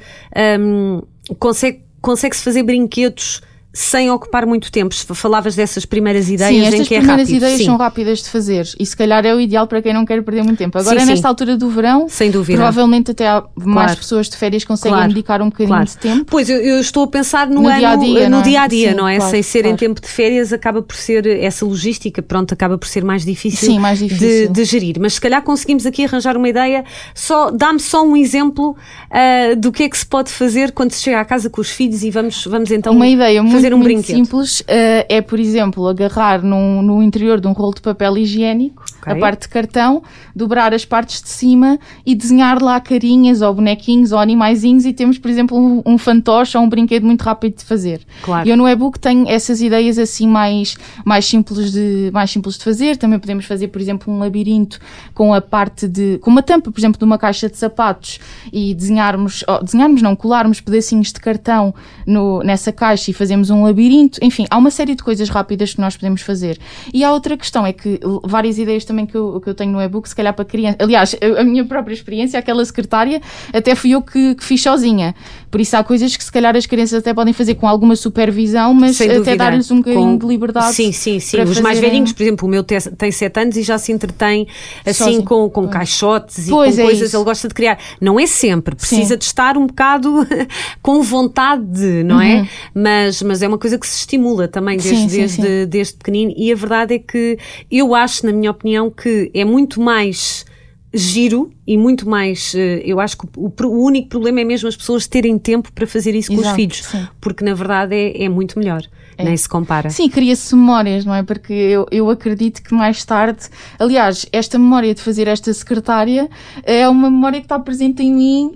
Um, 0.60 1.02
consegue, 1.40 1.82
consegue-se 2.02 2.44
fazer 2.44 2.64
brinquedos? 2.64 3.42
Sem 3.74 4.12
ocupar 4.12 4.46
muito 4.46 4.72
tempo. 4.72 4.94
Falavas 5.14 5.56
dessas 5.56 5.86
primeiras 5.86 6.30
ideias 6.30 6.54
sim, 6.54 6.62
estas 6.62 6.80
em 6.82 6.84
que 6.84 6.96
é 6.96 6.98
primeiras 7.00 7.30
ideias 7.30 7.58
sim. 7.58 7.66
são 7.66 7.78
rápidas 7.78 8.22
de 8.22 8.30
fazer 8.30 8.68
e 8.80 8.86
se 8.86 8.96
calhar 8.96 9.26
é 9.26 9.34
o 9.34 9.40
ideal 9.40 9.66
para 9.68 9.82
quem 9.82 9.94
não 9.94 10.06
quer 10.06 10.22
perder 10.24 10.44
muito 10.44 10.58
tempo. 10.58 10.78
Agora, 10.78 11.00
sim, 11.00 11.06
nesta 11.06 11.28
altura 11.28 11.56
do 11.56 11.70
verão, 11.70 12.08
sem 12.10 12.30
dúvida. 12.30 12.58
provavelmente 12.58 13.12
até 13.12 13.28
há 13.28 13.44
mais 13.56 13.88
claro. 13.88 13.98
pessoas 13.98 14.30
de 14.30 14.36
férias 14.36 14.64
conseguem 14.64 14.98
claro. 14.98 15.10
dedicar 15.10 15.42
um 15.42 15.46
bocadinho 15.46 15.70
claro. 15.70 15.86
de 15.86 15.98
tempo. 15.98 16.26
Pois, 16.26 16.50
eu, 16.50 16.58
eu, 16.58 16.80
estou 16.80 17.04
a 17.04 17.08
pensar 17.08 17.48
no, 17.48 17.62
no 17.62 17.68
ano, 17.68 17.78
dia 17.78 17.90
a 17.90 17.96
dia, 17.96 18.30
no 18.30 18.42
dia 18.42 18.62
a 18.62 18.68
dia, 18.68 18.94
não 18.94 19.08
é? 19.08 19.18
Não 19.18 19.26
é? 19.26 19.30
sem 19.30 19.44
ser 19.44 19.66
em 19.66 19.76
tempo 19.76 20.02
de 20.02 20.08
férias, 20.08 20.52
acaba 20.52 20.82
por 20.82 20.96
ser 20.96 21.26
essa 21.26 21.66
logística, 21.66 22.22
pronto, 22.22 22.54
acaba 22.54 22.78
por 22.78 22.88
ser 22.88 23.04
mais 23.04 23.24
difícil, 23.24 23.80
mais 23.80 24.00
difícil. 24.00 24.28
De, 24.28 24.48
de, 24.50 24.64
gerir. 24.66 24.98
Mas 25.00 25.14
se 25.14 25.22
calhar 25.22 25.42
conseguimos 25.42 25.86
aqui 25.86 26.04
arranjar 26.04 26.36
uma 26.36 26.50
ideia, 26.50 26.84
só 27.16 27.52
dá-me 27.52 27.80
só 27.80 28.04
um 28.04 28.18
exemplo 28.18 28.72
uh, 28.72 29.56
do 29.56 29.72
que 29.72 29.84
é 29.84 29.90
que 29.90 29.98
se 29.98 30.06
pode 30.06 30.30
fazer 30.30 30.72
quando 30.72 30.92
se 30.92 31.02
chega 31.02 31.20
à 31.20 31.26
casa 31.26 31.50
com 31.50 31.62
os 31.62 31.70
filhos 31.70 32.04
e 32.04 32.12
vamos, 32.12 32.46
vamos 32.46 32.72
então 32.72 32.94
uma 32.94 33.08
ideia 33.08 33.42
fazer 33.62 33.74
um 33.74 33.78
muito 33.78 33.94
brinquedo. 33.94 34.16
Simples 34.16 34.32
simples 34.32 34.60
uh, 34.62 35.06
é, 35.10 35.22
por 35.22 35.40
exemplo, 35.40 35.88
agarrar 35.88 36.44
num, 36.44 36.82
no 36.82 37.04
interior 37.04 37.40
de 37.40 37.48
um 37.48 37.52
rolo 37.52 37.74
de 37.74 37.82
papel 37.82 38.18
higiênico, 38.18 38.84
okay. 39.02 39.14
a 39.14 39.16
parte 39.18 39.42
de 39.44 39.50
cartão, 39.50 40.04
dobrar 40.36 40.74
as 40.74 40.86
partes 40.86 41.22
de 41.22 41.30
cima 41.30 41.80
e 42.06 42.16
desenhar 42.16 42.62
lá 42.62 42.80
carinhas 42.80 43.42
ou 43.42 43.54
bonequinhos 43.54 44.12
ou 44.12 44.20
animaizinhos 44.20 44.86
e 44.86 44.94
temos, 44.94 45.18
por 45.18 45.30
exemplo, 45.30 45.58
um, 45.58 45.82
um 45.86 45.98
fantoche 45.98 46.58
ou 46.58 46.64
um 46.64 46.70
brinquedo 46.70 47.06
muito 47.06 47.22
rápido 47.22 47.58
de 47.58 47.66
fazer. 47.66 48.02
Claro. 48.22 48.48
E 48.48 48.52
eu 48.52 48.58
no 48.58 48.68
e-book 48.68 49.00
tenho 49.00 49.28
essas 49.28 49.62
ideias 49.62 49.98
assim 49.98 50.28
mais, 50.28 50.76
mais, 51.06 51.26
simples 51.26 51.72
de, 51.72 52.10
mais 52.14 52.30
simples 52.32 52.58
de 52.58 52.64
fazer. 52.64 52.98
Também 52.98 53.20
podemos 53.20 53.46
fazer, 53.46 53.68
por 53.68 53.82
exemplo, 53.82 54.14
um 54.14 54.20
labirinto 54.20 54.80
com 55.14 55.34
a 55.34 55.42
parte 55.42 55.88
de, 55.88 56.18
com 56.20 56.30
uma 56.30 56.44
tampa, 56.44 56.72
por 56.72 56.80
exemplo, 56.80 57.00
de 57.00 57.06
uma 57.06 57.18
caixa 57.18 57.50
de 57.50 57.58
sapatos 57.58 58.20
e 58.52 58.74
desenharmos, 58.74 59.44
oh, 59.48 59.64
desenharmos 59.64 60.02
não, 60.02 60.16
colarmos 60.16 60.62
pedacinhos 60.62 61.12
de 61.12 61.20
cartão 61.20 61.74
no, 62.06 62.42
nessa 62.44 62.72
caixa 62.72 63.12
e 63.12 63.14
fazemos 63.14 63.50
um 63.50 63.64
labirinto. 63.64 64.20
Enfim, 64.22 64.46
há 64.50 64.58
uma 64.58 64.72
série 64.72 64.96
de 64.96 65.04
coisas 65.04 65.30
rápidas 65.30 65.74
que 65.74 65.82
nós 65.82 65.96
podemos 65.96 66.22
fazer. 66.22 66.60
E 66.94 67.04
há 67.04 67.12
outra 67.12 67.38
questão, 67.38 67.66
é 67.66 67.74
que 67.74 68.00
várias 68.24 68.58
ideias 68.58 68.84
também 68.92 69.06
que 69.06 69.16
eu, 69.16 69.40
que 69.42 69.50
eu 69.50 69.56
tenho 69.56 69.72
no 69.72 69.82
e-book, 69.82 70.08
se 70.08 70.16
calhar 70.16 70.34
para 70.34 70.46
criança. 70.46 70.78
Aliás, 70.80 71.16
a, 71.40 71.44
minha 71.44 71.66
própria 71.66 71.94
experiência, 71.94 72.38
aquela 72.38 72.64
secretária, 72.64 73.22
até 73.54 73.74
fui 73.74 73.92
eu 73.92 74.02
que, 74.02 74.36
que 74.36 74.44
fiz 74.44 74.62
sozinha. 74.62 75.16
Por 75.52 75.60
isso 75.60 75.76
há 75.76 75.84
coisas 75.84 76.16
que 76.16 76.24
se 76.24 76.32
calhar 76.32 76.56
as 76.56 76.66
crianças 76.66 77.00
até 77.00 77.14
podem 77.14 77.34
fazer 77.34 77.56
com 77.56 77.68
alguma 77.68 77.98
supervisão, 77.98 78.74
mas 78.74 79.00
até 79.02 79.36
dar-lhes 79.36 79.70
um 79.70 79.78
bocadinho 79.78 80.12
com... 80.12 80.18
de 80.18 80.26
liberdade. 80.26 80.74
Sim, 80.74 80.94
sim, 80.94 81.20
sim. 81.20 81.42
Os 81.42 81.60
mais 81.60 81.78
velhinhos, 81.78 82.14
por 82.14 82.24
exemplo, 82.24 82.48
o 82.48 82.50
meu 82.50 82.64
tem 82.64 83.12
7 83.12 83.38
anos 83.38 83.58
e 83.58 83.62
já 83.62 83.78
se 83.78 83.92
entretém 83.92 84.48
assim 84.86 85.22
com, 85.22 85.50
com 85.50 85.68
caixotes 85.68 86.48
pois 86.50 86.76
e 86.76 86.78
com 86.78 86.84
é 86.84 86.86
coisas, 86.86 87.10
isso. 87.10 87.18
ele 87.18 87.24
gosta 87.26 87.50
de 87.50 87.54
criar. 87.54 87.78
Não 88.00 88.18
é 88.18 88.26
sempre, 88.26 88.76
precisa 88.76 89.16
sim. 89.16 89.18
de 89.18 89.26
estar 89.26 89.58
um 89.58 89.68
bocado 89.68 90.26
com 90.82 91.02
vontade 91.02 91.66
de, 91.66 92.04
não 92.04 92.22
é? 92.22 92.36
uhum. 92.36 92.42
é? 92.42 92.50
Mas, 92.74 93.22
mas 93.22 93.42
é 93.42 93.48
uma 93.48 93.58
coisa 93.58 93.78
que 93.78 93.86
se 93.86 93.98
estimula 93.98 94.48
também 94.48 94.78
desde, 94.78 95.02
sim, 95.02 95.10
sim, 95.10 95.18
desde, 95.18 95.66
desde 95.66 95.94
pequenino 95.96 96.34
e 96.38 96.50
a 96.50 96.56
verdade 96.56 96.96
é 96.96 97.00
que 97.00 97.38
eu 97.70 97.94
acho, 97.94 98.26
na 98.26 98.32
minha 98.32 98.52
opinião, 98.52 98.90
que 98.90 99.30
é 99.34 99.44
muito 99.44 99.82
mais 99.82 100.46
giro 100.94 101.52
e 101.66 101.78
muito 101.78 102.08
mais. 102.08 102.54
Eh, 102.56 102.82
eu 102.86 103.00
acho 103.00 103.18
que 103.18 103.26
o, 103.38 103.50
o, 103.50 103.86
único 103.86 104.10
problema 104.10 104.42
é 104.42 104.44
mesmo 104.44 104.68
as 104.68 104.76
pessoas 104.76 105.08
terem 105.08 105.38
tempo 105.38 105.72
para 105.72 105.88
fazer 105.88 106.16
isso 106.16 106.32
Exato, 106.32 106.44
com 106.44 106.50
os 106.50 106.56
filhos, 106.56 106.84
porque 107.20 107.46
na 107.46 107.54
verdade 107.54 107.96
é, 107.96 108.24
é 108.24 108.30
muito 108.30 108.60
melhor. 108.60 108.84
É. 109.22 109.26
Nem 109.26 109.38
se 109.38 109.48
compara. 109.48 109.90
Sim, 109.90 110.10
cria-se 110.10 110.56
memórias, 110.56 111.06
não 111.06 111.14
é? 111.14 111.24
Porque 111.24 111.54
eu, 111.54 111.86
eu 111.92 112.10
acredito 112.10 112.62
que 112.62 112.74
mais 112.74 113.04
tarde, 113.06 113.48
aliás, 113.80 114.26
esta 114.32 114.58
memória 114.58 114.94
de 114.94 115.02
fazer 115.02 115.28
esta 115.28 115.54
secretária 115.54 116.30
é 116.64 116.88
uma 116.88 117.10
memória 117.10 117.40
que 117.40 117.46
está 117.46 117.60
presente 117.60 118.04
em 118.04 118.14
mim 118.14 118.52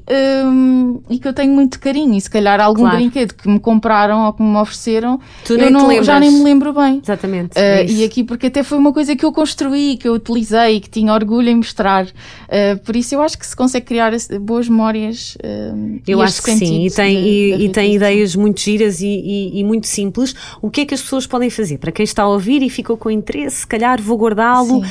um, 0.45 1.01
e 1.09 1.19
que 1.19 1.27
eu 1.27 1.33
tenho 1.33 1.53
muito 1.53 1.79
carinho. 1.79 2.15
E 2.15 2.21
se 2.21 2.29
calhar 2.29 2.59
algum 2.59 2.81
claro. 2.81 2.97
brinquedo 2.97 3.33
que 3.33 3.47
me 3.47 3.59
compraram 3.59 4.25
ou 4.25 4.33
que 4.33 4.43
me 4.43 4.57
ofereceram, 4.57 5.19
tu 5.43 5.53
eu 5.53 5.71
não, 5.71 6.03
já 6.03 6.19
nem 6.19 6.31
me 6.31 6.43
lembro 6.43 6.73
bem. 6.73 6.99
Exatamente. 7.03 7.57
Uh, 7.57 7.59
é 7.59 7.85
e 7.85 8.03
aqui, 8.03 8.23
porque 8.23 8.47
até 8.47 8.63
foi 8.63 8.77
uma 8.77 8.93
coisa 8.93 9.15
que 9.15 9.25
eu 9.25 9.31
construí, 9.31 9.97
que 9.97 10.07
eu 10.07 10.13
utilizei, 10.13 10.79
que 10.79 10.89
tinha 10.89 11.13
orgulho 11.13 11.49
em 11.49 11.55
mostrar. 11.55 12.05
Uh, 12.05 12.77
por 12.83 12.95
isso 12.95 13.15
eu 13.15 13.21
acho 13.21 13.37
que 13.37 13.45
se 13.45 13.55
consegue 13.55 13.85
criar 13.85 14.11
boas 14.41 14.67
memórias. 14.67 15.35
Uh, 15.35 16.01
eu 16.07 16.21
acho 16.21 16.41
que 16.41 16.51
sim, 16.51 16.85
e 16.85 16.91
tem, 16.91 17.21
de, 17.21 17.29
e, 17.29 17.65
e 17.65 17.69
tem 17.69 17.95
ideias 17.95 18.35
muito 18.35 18.59
giras 18.59 19.01
e, 19.01 19.07
e, 19.07 19.59
e 19.59 19.63
muito 19.63 19.87
simples 19.87 20.35
o 20.61 20.69
que 20.69 20.81
é 20.81 20.85
que 20.85 20.93
as 20.93 21.01
pessoas 21.01 21.27
podem 21.27 21.49
fazer? 21.49 21.77
Para 21.77 21.91
quem 21.91 22.03
está 22.03 22.23
a 22.23 22.27
ouvir 22.27 22.61
e 22.61 22.69
ficou 22.69 22.97
com 22.97 23.09
interesse, 23.09 23.57
se 23.57 23.67
calhar 23.67 24.01
vou 24.01 24.17
guardá-lo 24.17 24.79
uh, 24.79 24.85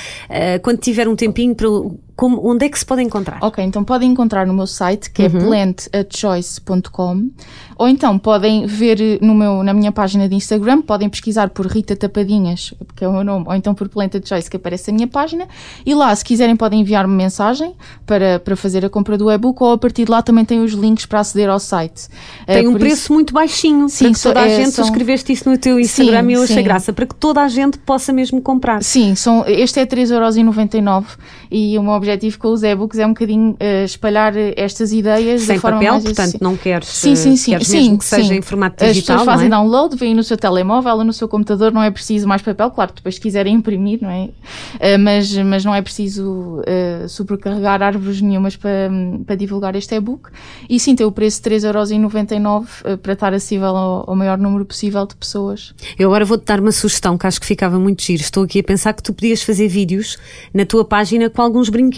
quando 0.62 0.78
tiver 0.78 1.09
um 1.09 1.16
tempinho 1.16 1.54
para 1.54 1.68
como, 2.16 2.47
onde 2.49 2.66
é 2.66 2.68
que 2.68 2.78
se 2.78 2.87
pode 2.87 3.02
encontrar? 3.02 3.38
Ok, 3.42 3.62
então 3.64 3.83
podem 3.83 4.11
encontrar 4.11 4.47
no 4.47 4.54
meu 4.54 4.66
site 4.66 5.11
que 5.11 5.23
é 5.23 5.26
uhum. 5.26 5.47
plantachoice.com 5.47 7.30
ou 7.76 7.88
então 7.88 8.18
podem 8.18 8.66
ver 8.66 9.18
no 9.21 9.35
meu, 9.35 9.62
na 9.62 9.75
minha 9.75 9.90
página 9.90 10.28
de 10.28 10.35
Instagram, 10.35 10.83
podem 10.83 11.09
pesquisar 11.09 11.50
por 11.50 11.66
Rita 11.66 11.97
Tapadinhas, 11.97 12.73
que 12.94 13.04
é 13.04 13.09
o 13.09 13.12
meu 13.12 13.25
nome, 13.25 13.47
ou 13.49 13.54
então 13.54 13.75
por 13.75 13.88
Planta 13.88 14.21
Choice, 14.25 14.49
que 14.49 14.56
aparece 14.56 14.90
a 14.90 14.92
minha 14.92 15.09
página, 15.09 15.49
e 15.85 15.94
lá, 15.94 16.14
se 16.14 16.25
quiserem, 16.25 16.56
podem 16.56 16.80
enviar-me 16.80 17.14
mensagem 17.14 17.75
para, 18.06 18.38
para 18.38 18.56
fazer 18.56 18.85
a 18.85 18.90
compra 18.90 19.18
do 19.18 19.30
e-book, 19.30 19.62
ou 19.62 19.73
a 19.73 19.78
partir 19.78 20.04
de 20.04 20.11
lá 20.11 20.23
também 20.23 20.44
tem 20.44 20.62
os 20.62 20.73
links 20.73 21.06
para 21.06 21.21
aceder 21.21 21.49
ao 21.49 21.59
site. 21.59 22.09
Tem 22.47 22.66
uh, 22.66 22.71
um 22.71 22.75
preço 22.75 22.94
isso... 22.94 23.12
muito 23.12 23.35
baixinho, 23.35 23.88
sim, 23.88 24.04
para 24.04 24.14
que 24.14 24.23
toda 24.23 24.40
a 24.40 24.47
é, 24.49 24.56
gente, 24.56 24.71
são... 24.71 24.85
escreveste 24.85 25.33
isso 25.33 25.49
no 25.49 25.59
teu 25.59 25.80
Instagram 25.80 26.23
sim, 26.23 26.30
e 26.30 26.33
eu 26.35 26.42
achei 26.42 26.62
graça, 26.62 26.92
para 26.92 27.06
que 27.06 27.14
toda 27.14 27.42
a 27.42 27.49
gente 27.49 27.78
possa 27.78 28.12
mesmo 28.12 28.40
comprar. 28.40 28.83
Sim, 28.83 29.14
são, 29.14 29.44
este 29.47 29.80
é 29.80 29.87
3,99€ 29.87 31.04
e 31.50 31.76
o 31.78 31.83
meu 31.83 31.92
objetivo 32.05 32.39
com 32.39 32.49
os 32.49 32.63
e-books 32.63 32.99
é 32.99 33.07
um 33.07 33.11
bocadinho 33.11 33.53
uh, 33.53 33.85
espalhar 33.85 34.35
estas 34.57 34.93
ideias 34.93 35.43
sem 35.43 35.57
da 35.57 35.61
forma 35.61 35.79
papel, 35.79 35.93
mais 35.93 36.05
portanto 36.05 36.39
não 36.41 36.57
queres, 36.57 36.89
Sim, 36.89 37.17
sim, 37.17 37.37
sim. 37.37 37.53
queres 37.53 37.67
sim, 37.67 37.79
mesmo 37.79 37.99
que 37.99 38.05
seja 38.05 38.29
sim. 38.29 38.37
em 38.37 38.43
formato 38.43 38.85
As 38.85 38.95
digital, 38.95 39.19
pessoas 39.19 39.35
fazem 39.35 39.49
não 39.49 39.59
é? 39.59 39.61
download, 39.61 39.97
vêm 39.97 40.15
no 40.15 40.23
seu 40.23 40.37
telemóvel 40.37 40.97
ou 40.97 41.05
no 41.05 41.13
seu 41.13 41.27
computador, 41.27 41.73
não 41.73 41.83
é 41.83 41.91
preciso 41.91 42.29
mais 42.29 42.43
papel, 42.43 42.71
claro, 42.71 42.93
depois 42.95 43.17
se 43.17 43.21
quiserem 43.21 43.55
imprimir, 43.55 43.99
não 44.03 44.11
é? 44.11 44.25
Uh, 44.25 44.99
mas, 45.01 45.37
mas 45.39 45.65
não 45.65 45.75
é 45.75 45.83
preciso 45.83 46.61
uh, 46.61 47.09
sobrecarregar 47.09 47.83
árvores 47.83 48.21
nenhumas 48.21 48.57
para, 48.57 48.91
para 49.27 49.37
divulgar 49.37 49.75
este 49.75 49.95
e-book. 49.95 50.31
E 50.69 50.79
sim, 50.79 50.95
tem 50.95 51.07
o 51.07 51.13
preço 51.13 51.43
de 51.43 51.51
3,99€ 51.51 52.65
uh, 52.95 52.99
para 52.99 53.13
estar 53.13 53.33
acessível 53.33 53.77
ao, 53.77 54.11
ao 54.11 54.17
maior 54.17 54.39
número 54.39 54.65
possível 54.65 55.07
de 55.07 55.17
pessoas. 55.17 55.75
Eu 55.99 56.09
agora 56.09 56.25
vou-te 56.25 56.45
dar 56.45 56.61
uma 56.61 56.73
sugestão 56.73 57.17
que 57.17 57.27
acho 57.27 57.41
que 57.41 57.47
ficava 57.47 57.79
muito 57.79 58.03
giro. 58.03 58.23
Estou 58.23 58.45
aqui 58.45 58.61
a 58.61 58.65
pensar 58.65 58.93
que 58.93 59.03
tu 59.03 59.13
podias 59.13 59.43
fazer 59.43 59.69
vídeos 59.69 60.19
na 60.53 60.65
tua 60.65 60.85
página 60.85 61.31
com 61.31 61.43
alguns 61.43 61.69
brinquedos. 61.69 61.94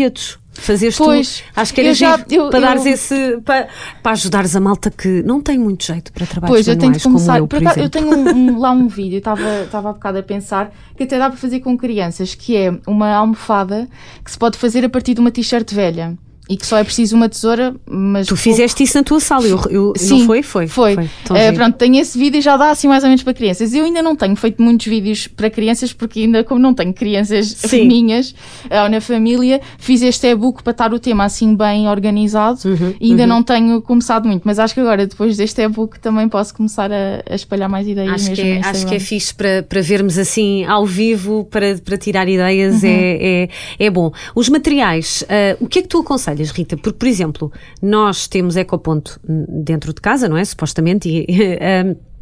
Fazeres 0.58 0.96
Pois, 0.96 1.38
tu, 1.40 1.60
acho 1.60 1.74
que 1.74 1.80
era 1.82 1.90
eu 1.90 1.94
já- 1.94 2.18
eu- 2.30 2.48
para 2.48 2.58
eu- 2.58 2.62
dares 2.62 2.86
esse, 2.86 3.38
para, 3.44 3.68
para 4.02 4.12
ajudares 4.12 4.56
a 4.56 4.60
malta 4.60 4.90
que 4.90 5.22
não 5.22 5.38
tem 5.42 5.58
muito 5.58 5.84
jeito 5.84 6.10
para 6.12 6.26
trabalhos 6.26 6.54
Pois, 6.54 6.66
eu 6.66 6.78
tenho 6.78 6.92
de 6.92 7.02
começar. 7.02 7.38
eu, 7.38 7.46
por 7.46 7.58
por 7.58 7.66
acaso, 7.68 7.80
eu 7.80 7.90
tenho 7.90 8.08
um- 8.08 8.30
um- 8.54 8.58
lá 8.58 8.70
um 8.70 8.88
vídeo, 8.88 9.18
estava 9.18 9.64
estava 9.64 9.90
há 9.90 9.92
bocado 9.92 10.16
a 10.18 10.22
pensar, 10.22 10.72
que 10.96 11.02
até 11.02 11.18
dá 11.18 11.28
para 11.28 11.38
fazer 11.38 11.60
com 11.60 11.76
crianças, 11.76 12.34
que 12.34 12.56
é 12.56 12.72
uma 12.86 13.12
almofada 13.14 13.86
que 14.24 14.30
se 14.30 14.38
pode 14.38 14.56
fazer 14.56 14.82
a 14.82 14.88
partir 14.88 15.12
de 15.12 15.20
uma 15.20 15.30
t-shirt 15.30 15.74
velha. 15.74 16.16
E 16.48 16.56
que 16.56 16.64
só 16.64 16.78
é 16.78 16.84
preciso 16.84 17.16
uma 17.16 17.28
tesoura, 17.28 17.74
mas. 17.84 18.28
Tu 18.28 18.36
fizeste 18.36 18.82
isso 18.84 18.96
na 18.96 19.02
tua 19.02 19.18
sala, 19.18 19.44
eu, 19.46 19.60
eu- 19.68 19.92
Sim, 19.96 20.20
não 20.20 20.26
foi? 20.26 20.42
Foi. 20.42 20.66
Foi. 20.68 20.92
Eh, 21.34 21.44
giro. 21.46 21.56
pronto, 21.56 21.74
tenho 21.76 21.96
esse 22.00 22.16
vídeo 22.16 22.38
e 22.38 22.40
já 22.40 22.56
dá 22.56 22.70
assim 22.70 22.86
mais 22.86 23.02
ou 23.02 23.08
menos 23.08 23.24
para 23.24 23.34
crianças. 23.34 23.74
Eu 23.74 23.84
ainda 23.84 24.00
não 24.00 24.14
tenho 24.14 24.36
feito 24.36 24.62
muitos 24.62 24.86
vídeos 24.86 25.26
para 25.26 25.50
crianças, 25.50 25.92
porque 25.92 26.20
ainda, 26.20 26.44
como 26.44 26.60
não 26.60 26.72
tenho 26.72 26.92
crianças 26.94 27.46
Sim. 27.48 27.86
minhas 27.88 28.32
eh, 28.70 28.80
ou 28.82 28.88
na 28.88 29.00
família, 29.00 29.60
fiz 29.78 30.02
este 30.02 30.28
e-book 30.28 30.62
para 30.62 30.70
estar 30.70 30.94
o 30.94 31.00
tema 31.00 31.24
assim 31.24 31.54
bem 31.56 31.88
organizado 31.88 32.60
Uhum, 32.64 32.94
e 33.00 33.10
ainda 33.10 33.26
não 33.26 33.42
tenho 33.42 33.82
começado 33.82 34.26
muito. 34.28 34.42
Mas 34.44 34.58
acho 34.58 34.72
que 34.72 34.80
agora, 34.80 35.06
depois 35.06 35.36
deste 35.36 35.60
e-book, 35.62 35.98
também 35.98 36.28
posso 36.28 36.54
começar 36.54 36.90
a, 36.92 37.22
a 37.28 37.34
espalhar 37.34 37.68
mais 37.68 37.88
ideias 37.88 38.12
Acho 38.14 38.28
mesmo 38.30 38.44
que, 38.44 38.50
é, 38.50 38.60
acho 38.64 38.86
que 38.86 38.94
é 38.94 39.00
fixe 39.00 39.34
para, 39.34 39.62
para 39.62 39.80
vermos 39.80 40.16
assim 40.18 40.64
ao 40.64 40.86
vivo, 40.86 41.44
para, 41.50 41.76
para 41.84 41.96
tirar 41.98 42.28
ideias, 42.28 42.82
Uhum. 42.82 42.88
é, 42.88 43.48
é, 43.78 43.86
é 43.86 43.90
bom. 43.90 44.12
Os 44.34 44.48
materiais, 44.48 45.24
ah, 45.28 45.56
o 45.60 45.66
que 45.66 45.80
é 45.80 45.82
que 45.82 45.88
tu 45.88 45.98
aconselhas, 45.98 46.35
Rita? 46.44 46.76
Porque, 46.76 46.98
por 46.98 47.08
exemplo, 47.08 47.52
nós 47.82 48.26
temos 48.26 48.56
ecoponto 48.56 49.20
dentro 49.24 49.92
de 49.92 50.00
casa, 50.00 50.28
não 50.28 50.36
é? 50.36 50.44
Supostamente, 50.44 51.08
e, 51.08 51.58
ah, 51.60 51.96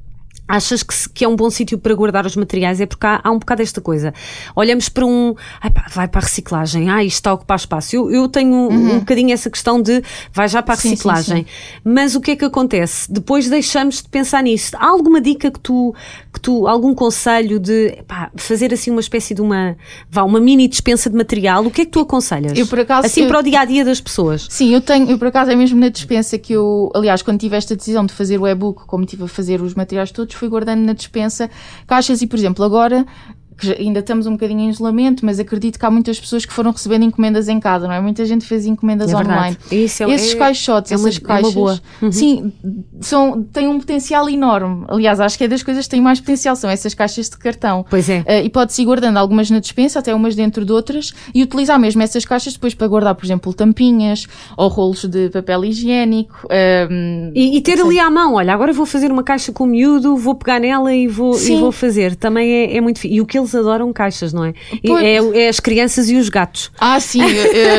Achas 0.46 0.82
que, 0.82 0.92
se- 0.94 1.08
que 1.08 1.24
é 1.24 1.28
um 1.28 1.34
bom 1.36 1.48
sítio 1.48 1.78
para 1.78 1.94
guardar 1.94 2.26
os 2.26 2.36
materiais? 2.36 2.80
É 2.80 2.86
porque 2.86 3.06
há, 3.06 3.20
há 3.24 3.30
um 3.30 3.38
bocado 3.38 3.62
esta 3.62 3.80
coisa. 3.80 4.12
Olhamos 4.54 4.88
para 4.90 5.06
um. 5.06 5.34
Pá, 5.72 5.86
vai 5.94 6.06
para 6.06 6.20
a 6.20 6.24
reciclagem. 6.24 6.90
Ah, 6.90 7.02
isto 7.02 7.16
está 7.16 7.30
a 7.30 7.34
ocupar 7.34 7.56
espaço. 7.58 7.96
Eu, 7.96 8.10
eu 8.10 8.28
tenho 8.28 8.52
um, 8.54 8.94
um 8.94 8.98
bocadinho 8.98 9.32
essa 9.32 9.48
questão 9.48 9.80
de 9.80 10.02
vai 10.32 10.46
já 10.48 10.62
para 10.62 10.74
a 10.74 10.76
Sim, 10.76 10.82
sim, 10.82 10.88
reciclagem. 10.90 11.46
Mas 11.82 12.14
o 12.14 12.20
que 12.20 12.32
é 12.32 12.36
que 12.36 12.44
acontece? 12.44 13.10
Depois 13.10 13.48
deixamos 13.48 14.02
de 14.02 14.08
pensar 14.08 14.42
nisso. 14.42 14.76
Há 14.76 14.86
alguma 14.86 15.20
dica 15.20 15.50
que 15.50 15.58
tu, 15.60 15.94
que 16.32 16.38
tu 16.40 16.66
algum 16.66 16.94
conselho 16.94 17.58
de 17.58 18.02
pá, 18.06 18.30
fazer 18.36 18.72
assim 18.74 18.90
uma 18.90 19.00
espécie 19.00 19.34
de 19.34 19.40
uma, 19.40 19.76
vá, 20.10 20.24
uma 20.24 20.40
mini 20.40 20.68
dispensa 20.68 21.08
de 21.08 21.16
material? 21.16 21.64
O 21.64 21.70
que 21.70 21.80
é 21.82 21.84
que 21.86 21.90
tu 21.90 22.00
aconselhas? 22.00 22.56
Eu, 22.58 22.66
por 22.66 22.80
acaso, 22.80 23.06
assim 23.06 23.22
eu- 23.22 23.28
para 23.28 23.38
o 23.38 23.42
dia 23.42 23.60
a 23.60 23.64
dia 23.64 23.84
das 23.84 24.00
pessoas. 24.00 24.46
Sim, 24.50 24.74
eu 24.74 24.80
tenho, 24.82 25.10
eu 25.10 25.18
por 25.18 25.28
acaso 25.28 25.50
é 25.50 25.56
mesmo 25.56 25.80
na 25.80 25.88
dispensa 25.88 26.36
que 26.38 26.52
eu, 26.52 26.90
aliás, 26.94 27.22
quando 27.22 27.40
tive 27.40 27.56
esta 27.56 27.74
decisão 27.74 28.04
de 28.04 28.12
fazer 28.12 28.38
o 28.38 28.46
e-book, 28.46 28.84
como 28.86 29.06
tive 29.06 29.24
a 29.24 29.28
fazer 29.28 29.62
os 29.62 29.74
materiais 29.74 30.10
todos, 30.10 30.33
fui 30.34 30.48
guardando 30.48 30.80
na 30.84 30.92
dispensa 30.92 31.50
caixas 31.86 32.22
e, 32.22 32.26
por 32.26 32.38
exemplo, 32.38 32.64
agora 32.64 33.06
que 33.56 33.72
ainda 33.72 34.00
estamos 34.00 34.26
um 34.26 34.32
bocadinho 34.32 34.60
em 34.60 34.70
isolamento, 34.70 35.24
mas 35.24 35.38
acredito 35.38 35.78
que 35.78 35.86
há 35.86 35.90
muitas 35.90 36.18
pessoas 36.18 36.44
que 36.44 36.52
foram 36.52 36.70
recebendo 36.72 37.04
encomendas 37.04 37.48
em 37.48 37.58
casa, 37.60 37.86
não 37.86 37.94
é? 37.94 38.00
Muita 38.00 38.24
gente 38.24 38.44
fez 38.44 38.66
encomendas 38.66 39.12
É 39.12 39.16
online. 39.16 39.56
Isso 39.70 40.02
é- 40.02 40.10
Esses 40.10 40.34
é- 40.34 40.36
caixotes, 40.36 40.92
é 40.92 40.94
essas 40.94 41.16
é 41.16 41.20
caixas. 41.20 41.54
Uhum. 42.02 42.12
sim, 42.12 42.52
são, 43.00 43.42
têm 43.42 43.68
um 43.68 43.78
potencial 43.78 44.28
enorme. 44.28 44.84
Aliás, 44.88 45.20
acho 45.20 45.36
que 45.38 45.44
é 45.44 45.48
das 45.48 45.62
coisas 45.62 45.84
que 45.86 45.90
têm 45.90 46.00
mais 46.00 46.20
potencial, 46.20 46.56
são 46.56 46.68
essas 46.70 46.94
caixas 46.94 47.28
de 47.28 47.36
cartão. 47.38 47.84
Pois 47.88 48.08
é. 48.08 48.20
Uh, 48.20 48.44
e 48.44 48.50
pode-se 48.50 48.82
ir 48.82 48.84
guardando 48.84 49.16
algumas 49.16 49.50
na 49.50 49.58
dispensa, 49.58 49.98
até 49.98 50.14
umas 50.14 50.34
dentro 50.34 50.64
de 50.64 50.72
outras, 50.72 51.12
e 51.34 51.42
utilizar 51.42 51.78
mesmo 51.78 52.02
essas 52.02 52.24
caixas 52.24 52.54
depois 52.54 52.74
para 52.74 52.86
guardar, 52.88 53.14
por 53.14 53.24
exemplo, 53.24 53.52
tampinhas 53.52 54.26
ou 54.56 54.68
rolos 54.68 55.04
de 55.04 55.28
papel 55.30 55.64
higiênico. 55.64 56.46
um, 56.90 57.30
E, 57.34 57.56
e 57.56 57.60
ter 57.60 57.80
ali 57.80 57.98
à 57.98 58.10
mão, 58.10 58.34
olha, 58.34 58.52
agora 58.52 58.72
vou 58.72 58.86
fazer 58.86 59.10
uma 59.10 59.22
caixa 59.22 59.52
com 59.52 59.64
o 59.64 59.66
miúdo, 59.66 60.16
vou 60.16 60.34
pegar 60.34 60.60
nela 60.60 60.94
e 60.94 61.06
vou, 61.06 61.38
e 61.38 61.56
vou 61.56 61.72
fazer. 61.72 62.16
Também 62.16 62.50
é, 62.50 62.76
é 62.76 62.80
muito 62.80 63.04
E 63.06 63.20
o 63.20 63.26
que 63.26 63.38
eles 63.44 63.54
adoram 63.54 63.92
caixas, 63.92 64.32
não 64.32 64.44
é? 64.44 64.54
É, 65.02 65.44
é 65.44 65.48
as 65.48 65.60
crianças 65.60 66.08
e 66.10 66.16
os 66.16 66.28
gatos. 66.28 66.70
Ah, 66.78 66.98
sim, 67.00 67.20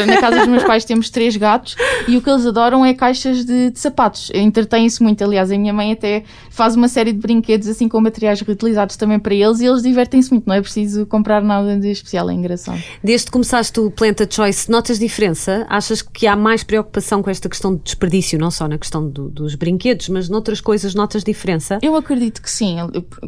na 0.08 0.18
casa 0.22 0.40
dos 0.40 0.48
meus 0.48 0.64
pais 0.64 0.86
temos 0.86 1.10
três 1.10 1.36
gatos 1.36 1.76
e 2.08 2.16
o 2.18 2.22
que 2.22 2.30
eles 2.30 2.46
adoram 2.46 2.86
é 2.86 2.94
caixas 2.94 3.44
de, 3.46 3.72
de 3.72 3.80
sapatos. 3.80 4.32
Entretêm-se 4.34 5.02
muito, 5.02 5.24
aliás, 5.24 5.52
a 5.52 5.58
minha 5.58 5.74
mãe 5.74 5.92
até 5.92 6.24
faz 6.50 6.76
uma 6.76 6.88
série 6.88 7.12
de 7.12 7.20
brinquedos 7.20 7.68
assim 7.68 7.88
com 7.90 8.00
materiais 8.02 8.40
reutilizados 8.42 8.96
também 8.96 9.20
para 9.20 9.34
eles 9.34 9.60
e 9.60 9.66
eles 9.66 9.82
divertem-se 9.82 10.32
muito, 10.32 10.48
não 10.48 10.56
é 10.56 10.62
preciso 10.62 11.06
comprar 11.06 11.42
nada 11.42 11.78
de 11.78 11.90
especial, 11.92 12.30
é 12.30 12.34
engraçado. 12.34 12.82
Desde 13.04 13.26
que 13.28 13.32
começaste 13.32 13.80
o 13.80 13.90
Planta 13.92 14.28
Choice, 14.30 14.70
notas 14.70 15.00
diferença? 15.00 15.66
Achas 15.70 16.02
que 16.02 16.28
há 16.28 16.36
mais 16.36 16.64
preocupação 16.64 17.22
com 17.24 17.30
esta 17.30 17.50
questão 17.50 17.76
de 17.76 17.82
desperdício, 17.84 18.38
não 18.40 18.52
só 18.52 18.68
na 18.68 18.78
questão 18.78 19.08
do- 19.10 19.30
dos 19.30 19.56
brinquedos, 19.56 20.10
mas 20.10 20.30
noutras 20.30 20.62
coisas 20.62 20.94
notas 20.96 21.24
diferença? 21.24 21.80
Eu 21.82 21.96
acredito 21.96 22.42
que 22.42 22.50
sim. 22.50 22.78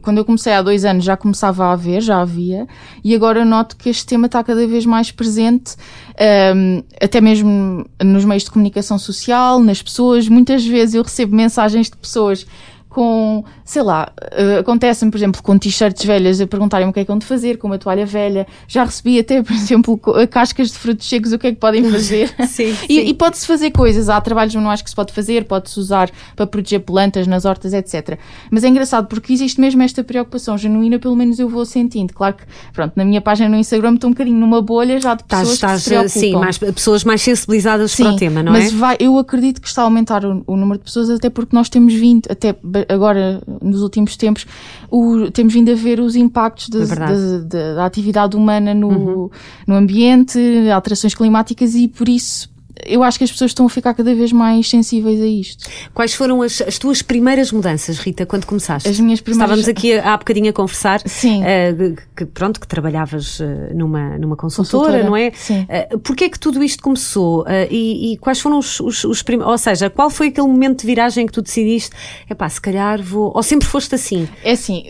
Quando 0.02 0.18
eu 0.20 0.26
comecei 0.26 0.54
há 0.54 0.62
dois 0.62 0.86
anos 0.86 1.04
já 1.04 1.18
começava 1.18 1.66
a 1.66 1.72
haver, 1.74 2.02
já 2.02 2.22
havia, 2.28 2.68
e 3.04 3.16
agora 3.16 3.44
noto 3.44 3.76
que 3.76 3.90
este 3.90 4.06
tema 4.06 4.28
está 4.28 4.44
cada 4.44 4.68
vez 4.68 4.86
mais 4.86 5.12
presente, 5.12 5.76
ahm, 6.20 6.84
até 7.02 7.20
mesmo 7.20 7.86
nos 8.04 8.26
meios 8.26 8.44
de 8.44 8.52
comunicação 8.52 9.00
social, 9.00 9.60
nas 9.60 9.82
pessoas. 9.82 10.28
Muitas 10.28 10.66
vezes 10.66 10.96
eu 10.96 11.04
recebo 11.04 11.36
mensagens 11.36 11.90
de 11.90 11.98
pessoas 11.98 12.46
com, 12.90 13.44
sei 13.70 13.82
lá, 13.82 14.10
eh, 14.32 14.60
acontece-me, 14.60 15.12
por 15.12 15.18
exemplo, 15.18 15.44
com 15.44 15.58
t-shirts 15.60 16.06
velhas 16.06 16.40
a 16.40 16.48
perguntarem-me 16.48 16.90
o 16.90 16.94
que 16.94 17.02
é 17.02 17.04
que 17.04 17.08
vão 17.10 17.18
de 17.20 17.26
fazer, 17.26 17.58
com 17.58 17.68
uma 17.68 17.78
toalha 17.78 18.06
velha. 18.06 18.48
Já 18.66 18.86
recebi 18.86 19.20
até, 19.20 19.44
por 19.44 19.52
exemplo, 19.54 19.98
co- 19.98 20.14
cascas 20.30 20.70
de 20.72 20.78
frutos 20.80 21.08
secos, 21.08 21.34
o 21.34 21.38
que 21.38 21.48
é 21.48 21.52
que 21.52 21.58
podem 21.60 21.84
fazer. 21.92 22.34
Sim, 22.48 22.70
E, 22.88 22.96
sim. 22.96 23.00
e 23.08 23.14
pode-se 23.14 23.46
fazer 23.46 23.72
coisas, 23.72 24.08
há 24.08 24.22
trabalhos 24.22 24.56
manuais 24.56 24.82
que 24.82 24.90
se 24.90 24.96
pode 24.96 25.12
fazer, 25.12 25.44
pode-se 25.44 25.78
usar 25.78 26.10
para 26.34 26.48
proteger 26.48 26.80
plantas 26.80 27.28
nas 27.28 27.44
hortas, 27.44 27.74
etc. 27.74 28.18
Mas 28.50 28.64
é 28.64 28.70
engraçado 28.70 29.08
porque 29.08 29.34
existe 29.34 29.60
mesmo 29.60 29.82
esta 29.84 30.02
preocupação 30.02 30.58
genuína, 30.58 30.98
pelo 30.98 31.16
menos 31.18 31.38
eu 31.38 31.50
vou 31.50 31.66
sentindo. 31.66 32.14
Claro 32.14 32.36
que, 32.38 32.44
pronto, 32.72 32.94
na 32.96 33.04
minha 33.04 33.20
página 33.20 33.50
no 33.50 33.58
Instagram 33.58 33.96
estou 33.96 34.10
um 34.10 34.14
bocadinho 34.14 34.38
numa 34.40 34.62
bolha 34.62 34.98
já 35.02 35.14
de 35.14 35.26
pessoas 35.26 35.54
Estás, 35.54 35.74
que 35.80 35.84
se 35.84 35.90
preocupam. 35.90 36.20
sim, 36.20 36.32
mais, 36.34 36.58
pessoas 36.58 37.04
mais 37.04 37.22
sensibilizadas 37.22 37.94
para 37.96 38.12
o 38.14 38.16
tema, 38.16 38.42
não 38.42 38.54
mas 38.54 38.72
é? 38.74 38.76
vai, 38.78 38.96
eu 39.00 39.18
acredito 39.20 39.60
que 39.62 39.68
está 39.68 39.82
a 39.82 39.86
aumentar 39.86 40.24
o, 40.24 40.42
o 40.48 40.56
número 40.56 40.80
de 40.80 40.86
pessoas, 40.86 41.10
até 41.10 41.30
porque 41.30 41.54
nós 41.54 41.68
temos 41.68 41.94
vindo, 41.94 42.28
até 42.32 42.56
ba- 42.64 42.86
agora, 42.88 43.42
nos 43.62 43.82
últimos 43.82 44.16
tempos, 44.18 44.46
o- 44.90 45.30
temos 45.32 45.54
vindo 45.54 45.72
a 45.72 45.76
ver 45.76 46.00
os 46.00 46.16
impactos 46.16 46.70
das- 46.70 46.92
É. 46.92 46.94
Uhum. 46.94 47.48
da, 47.48 47.58
da- 47.60 47.74
da 47.76 47.86
atividade 47.86 48.36
humana 48.36 48.74
no, 48.74 49.30
no 49.66 49.76
ambiente, 49.76 50.40
alterações 50.74 51.14
climáticas 51.16 51.76
e 51.76 51.88
por 51.88 52.08
isso 52.10 52.50
eu 52.88 53.04
acho 53.04 53.18
que 53.18 53.24
as 53.24 53.32
pessoas 53.32 53.52
estão 53.52 53.66
a 53.66 53.70
ficar 53.70 53.94
cada 53.94 54.14
vez 54.16 54.32
mais 54.32 54.70
sensíveis 54.70 55.22
a 55.22 55.26
isto. 55.26 55.70
Quais 55.94 56.14
foram 56.14 56.42
as, 56.42 56.62
as 56.62 56.78
tuas 56.78 57.02
primeiras 57.02 57.52
mudanças, 57.52 57.98
Rita, 58.00 58.26
quando 58.26 58.46
começaste? 58.46 58.88
As 58.90 59.00
minhas 59.00 59.22
primeiras- 59.22 59.60
Estávamos 59.60 59.68
aqui 59.68 59.94
há 60.00 60.16
bocadinho 60.18 60.50
a 60.50 60.54
conversar. 60.54 61.02
Sim. 61.06 61.44
eh, 61.44 61.74
que, 62.16 62.26
pronto, 62.26 62.60
que 62.60 62.68
trabalhavas 62.68 63.40
eh, 63.42 63.74
numa, 63.74 64.18
numa 64.18 64.36
consultora, 64.36 64.58
Consultora, 65.02 65.04
não 65.04 65.16
é? 65.16 65.32
sim. 65.34 65.68
Uh, 65.94 66.00
Porquê 66.00 66.26
é 66.26 66.30
que 66.30 66.40
tudo 66.40 66.64
isto 66.64 66.82
começou? 66.82 67.46
Eh, 67.48 67.68
e, 67.70 68.14
e 68.14 68.18
quais 68.18 68.40
foram 68.40 68.60
os, 68.60 68.80
os, 68.80 69.04
os 69.04 69.22
primeiros. 69.22 69.52
Ou 69.52 69.58
seja, 69.58 69.90
qual 69.90 70.10
foi 70.10 70.28
aquele 70.28 70.48
momento 70.48 70.82
de 70.82 70.88
viragem 70.88 71.26
que 71.26 71.32
tu 71.34 71.42
decidiste? 71.42 71.92
Epá, 72.30 72.48
se 72.50 72.62
calhar 72.62 73.02
vou. 73.02 73.32
Ou 73.36 73.44
sempre 73.44 73.68
foste 73.68 73.94
assim? 73.96 74.28
É 74.44 74.52
assim, 74.52 74.84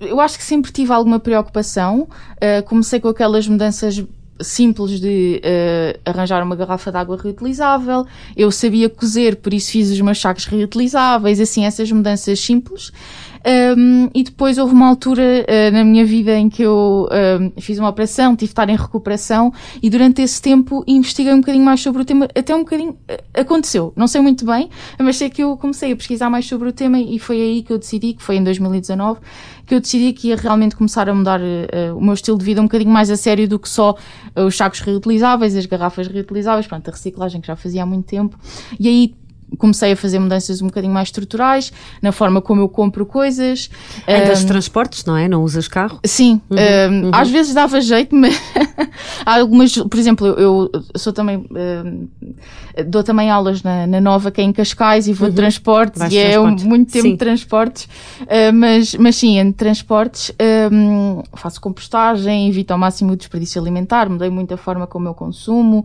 eu 0.00 0.20
acho 0.20 0.38
que 0.38 0.44
sempre 0.44 0.70
tive 0.72 0.92
alguma 0.92 1.18
preocupação. 1.20 2.08
comecei 2.66 2.98
com 3.00 3.08
aquelas 3.08 3.46
mudanças 3.46 4.02
simples 4.40 5.00
de 5.00 5.40
eh, 5.42 5.98
arranjar 6.04 6.42
uma 6.42 6.56
garrafa 6.56 6.90
de 6.90 6.96
água 6.96 7.16
reutilizável. 7.16 8.06
Eu 8.36 8.50
sabia 8.50 8.88
cozer, 8.88 9.36
por 9.36 9.52
isso 9.54 9.72
fiz 9.72 9.90
os 9.90 10.00
meus 10.00 10.20
sacos 10.20 10.46
reutilizáveis, 10.46 11.40
assim, 11.40 11.64
essas 11.64 11.90
mudanças 11.92 12.40
simples. 12.40 12.92
Um, 13.44 14.08
e 14.14 14.22
depois 14.22 14.56
houve 14.56 14.72
uma 14.72 14.86
altura 14.86 15.22
uh, 15.22 15.72
na 15.72 15.82
minha 15.82 16.04
vida 16.04 16.36
em 16.38 16.48
que 16.48 16.62
eu 16.62 17.08
um, 17.10 17.60
fiz 17.60 17.76
uma 17.76 17.88
operação, 17.88 18.36
tive 18.36 18.46
de 18.46 18.52
estar 18.52 18.68
em 18.68 18.76
recuperação 18.76 19.52
e 19.82 19.90
durante 19.90 20.22
esse 20.22 20.40
tempo 20.40 20.84
investiguei 20.86 21.32
um 21.32 21.40
bocadinho 21.40 21.64
mais 21.64 21.80
sobre 21.80 22.02
o 22.02 22.04
tema, 22.04 22.28
até 22.36 22.54
um 22.54 22.60
bocadinho 22.60 22.90
uh, 22.90 22.96
aconteceu, 23.34 23.92
não 23.96 24.06
sei 24.06 24.20
muito 24.20 24.46
bem, 24.46 24.70
mas 24.96 25.16
sei 25.16 25.28
que 25.28 25.42
eu 25.42 25.56
comecei 25.56 25.90
a 25.90 25.96
pesquisar 25.96 26.30
mais 26.30 26.46
sobre 26.46 26.68
o 26.68 26.72
tema 26.72 27.00
e 27.00 27.18
foi 27.18 27.40
aí 27.40 27.62
que 27.64 27.72
eu 27.72 27.78
decidi, 27.78 28.12
que 28.12 28.22
foi 28.22 28.36
em 28.36 28.44
2019, 28.44 29.18
que 29.66 29.74
eu 29.74 29.80
decidi 29.80 30.12
que 30.12 30.28
ia 30.28 30.36
realmente 30.36 30.76
começar 30.76 31.08
a 31.08 31.14
mudar 31.14 31.40
uh, 31.40 31.96
o 31.96 32.00
meu 32.00 32.14
estilo 32.14 32.38
de 32.38 32.44
vida 32.44 32.60
um 32.60 32.64
bocadinho 32.64 32.90
mais 32.90 33.10
a 33.10 33.16
sério 33.16 33.48
do 33.48 33.58
que 33.58 33.68
só 33.68 33.90
uh, 33.90 34.31
os 34.34 34.56
sacos 34.56 34.80
reutilizáveis, 34.80 35.56
as 35.56 35.66
garrafas 35.66 36.06
reutilizáveis, 36.08 36.66
pronto, 36.66 36.88
a 36.88 36.90
reciclagem 36.90 37.40
que 37.40 37.46
já 37.46 37.56
fazia 37.56 37.82
há 37.82 37.86
muito 37.86 38.06
tempo. 38.06 38.38
E 38.78 38.88
aí 38.88 39.14
comecei 39.58 39.92
a 39.92 39.96
fazer 39.96 40.18
mudanças 40.18 40.62
um 40.62 40.66
bocadinho 40.66 40.92
mais 40.92 41.08
estruturais, 41.08 41.72
na 42.00 42.12
forma 42.12 42.40
como 42.40 42.60
eu 42.60 42.68
compro 42.68 43.04
coisas. 43.06 43.70
Andas 44.08 44.44
um, 44.44 44.46
transportes, 44.46 45.04
não 45.04 45.16
é? 45.16 45.28
Não 45.28 45.42
usas 45.42 45.68
carro? 45.68 46.00
Sim, 46.04 46.40
uhum, 46.50 46.56
um, 46.58 47.04
uhum. 47.04 47.10
às 47.12 47.30
vezes 47.30 47.54
dava 47.54 47.80
jeito, 47.80 48.14
mas 48.14 48.34
há 49.24 49.38
algumas, 49.38 49.74
por 49.76 49.98
exemplo, 49.98 50.26
eu, 50.26 50.70
eu 50.72 50.84
sou 50.96 51.12
também, 51.12 51.46
um, 51.50 52.08
dou 52.86 53.02
também 53.02 53.30
aulas 53.30 53.62
na, 53.62 53.86
na 53.86 54.00
Nova, 54.00 54.30
que 54.30 54.40
é 54.40 54.44
em 54.44 54.52
Cascais, 54.52 55.06
e 55.06 55.12
vou 55.12 55.26
uhum. 55.26 55.34
de 55.34 55.36
transportes, 55.36 55.98
Vais 55.98 56.12
e 56.12 56.18
é 56.18 56.32
transportes. 56.32 56.64
muito 56.64 56.92
tempo 56.92 57.04
sim. 57.04 57.12
de 57.12 57.18
transportes, 57.18 57.84
uh, 58.22 58.52
mas, 58.54 58.94
mas 58.94 59.16
sim, 59.16 59.38
em 59.38 59.52
transportes 59.52 60.32
faço 61.34 61.60
compostagem, 61.60 62.48
evito 62.48 62.72
ao 62.72 62.78
máximo 62.78 63.12
o 63.12 63.16
desperdício 63.16 63.60
alimentar, 63.60 64.08
mudei 64.08 64.30
muito 64.30 64.54
a 64.54 64.56
forma 64.56 64.86
como 64.86 65.08
eu 65.08 65.14
consumo. 65.14 65.84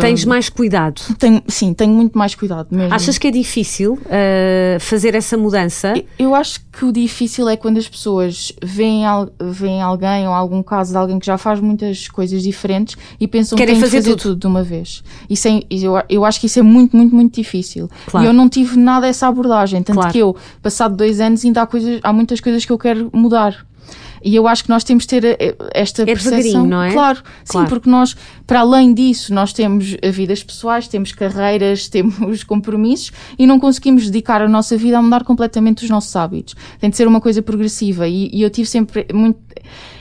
Tens 0.00 0.24
mais 0.24 0.48
cuidado? 0.48 1.00
Tenho, 1.18 1.42
sim, 1.48 1.72
tenho 1.72 1.92
muito 1.92 2.16
mais 2.16 2.34
cuidado 2.34 2.65
mesmo. 2.70 2.94
Achas 2.94 3.18
que 3.18 3.26
é 3.26 3.30
difícil 3.30 3.94
uh, 3.94 4.80
fazer 4.80 5.14
essa 5.14 5.36
mudança? 5.36 5.94
Eu 6.18 6.34
acho 6.34 6.60
que 6.72 6.84
o 6.84 6.92
difícil 6.92 7.48
é 7.48 7.56
quando 7.56 7.78
as 7.78 7.88
pessoas 7.88 8.52
veem, 8.62 9.04
veem 9.40 9.80
alguém 9.80 10.26
ou 10.26 10.34
algum 10.34 10.62
caso 10.62 10.92
de 10.92 10.98
alguém 10.98 11.18
que 11.18 11.26
já 11.26 11.38
faz 11.38 11.60
muitas 11.60 12.08
coisas 12.08 12.42
diferentes 12.42 12.96
e 13.20 13.26
pensam 13.26 13.56
Querem 13.56 13.74
que 13.74 13.80
fazer, 13.80 13.98
fazer 13.98 14.10
tudo. 14.10 14.22
tudo. 14.22 14.40
de 14.40 14.46
uma 14.46 14.62
vez. 14.62 15.02
Isso 15.28 15.48
é, 15.48 15.62
eu, 15.70 15.94
eu 16.08 16.24
acho 16.24 16.40
que 16.40 16.46
isso 16.46 16.58
é 16.58 16.62
muito, 16.62 16.96
muito, 16.96 17.14
muito 17.14 17.34
difícil. 17.34 17.90
Claro. 18.06 18.26
E 18.26 18.28
eu 18.28 18.32
não 18.32 18.48
tive 18.48 18.76
nada 18.76 19.06
essa 19.06 19.26
abordagem. 19.26 19.82
Tanto 19.82 19.96
claro. 19.96 20.12
que 20.12 20.18
eu, 20.18 20.36
passado 20.62 20.96
dois 20.96 21.20
anos, 21.20 21.44
ainda 21.44 21.62
há, 21.62 21.66
coisas, 21.66 22.00
há 22.02 22.12
muitas 22.12 22.40
coisas 22.40 22.64
que 22.64 22.72
eu 22.72 22.78
quero 22.78 23.10
mudar. 23.12 23.66
E 24.22 24.34
eu 24.34 24.46
acho 24.46 24.64
que 24.64 24.70
nós 24.70 24.84
temos 24.84 25.04
de 25.04 25.08
ter 25.08 25.24
eh, 25.24 25.56
esta 25.72 26.02
é 26.02 26.06
percepção. 26.06 26.66
não 26.66 26.82
é? 26.82 26.92
Claro, 26.92 27.22
claro, 27.46 27.66
sim, 27.66 27.70
porque 27.70 27.88
nós, 27.88 28.16
para 28.46 28.60
além 28.60 28.92
disso, 28.94 29.32
nós 29.32 29.52
temos 29.52 29.96
vidas 30.12 30.42
pessoais, 30.42 30.88
temos 30.88 31.12
carreiras, 31.12 31.88
temos 31.90 32.44
compromissos 32.44 33.12
e 33.38 33.46
não 33.46 33.58
conseguimos 33.58 34.06
dedicar 34.06 34.42
a 34.42 34.48
nossa 34.48 34.76
vida 34.76 34.98
a 34.98 35.02
mudar 35.02 35.24
completamente 35.24 35.84
os 35.84 35.90
nossos 35.90 36.14
hábitos. 36.16 36.54
Tem 36.80 36.90
de 36.90 36.96
ser 36.96 37.06
uma 37.06 37.20
coisa 37.20 37.42
progressiva 37.42 38.08
e, 38.08 38.30
e 38.32 38.42
eu 38.42 38.50
tive 38.50 38.68
sempre 38.68 39.06
muito 39.12 39.46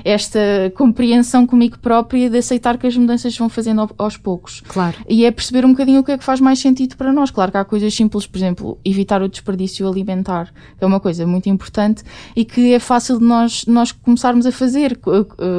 esta 0.04 0.40
compreensão 0.76 1.48
comigo 1.48 1.80
própria 1.80 2.30
de 2.30 2.38
aceitar 2.38 2.78
que 2.78 2.86
as 2.86 2.96
mudanças 2.96 3.36
vão 3.36 3.50
fazendo 3.50 3.90
aos 3.98 4.18
poucos. 4.18 4.62
Claro. 4.68 4.96
E 5.10 5.26
é 5.26 5.32
perceber 5.32 5.66
um 5.66 5.72
bocadinho 5.72 6.02
o 6.02 6.04
que 6.04 6.12
é 6.12 6.18
que 6.18 6.24
faz 6.24 6.40
mais 6.40 6.60
sentido 6.60 6.96
para 6.96 7.12
nós. 7.12 7.32
Claro 7.32 7.52
que 7.52 7.58
há 7.58 7.66
coisas 7.66 7.92
simples, 7.94 8.28
por 8.28 8.38
exemplo, 8.38 8.78
evitar 8.86 9.24
o 9.24 9.28
desperdício 9.28 9.88
alimentar, 9.88 10.54
que 10.78 10.84
é 10.84 10.88
uma 10.88 11.00
coisa 11.00 11.26
muito 11.26 11.50
importante 11.50 12.04
e 12.36 12.46
que 12.46 12.74
é 12.74 12.80
fácil 12.80 13.18
de 13.18 13.26
nós, 13.26 13.66
nós 13.66 13.92
começarmos 14.06 14.46
a 14.46 14.52
fazer. 14.52 14.98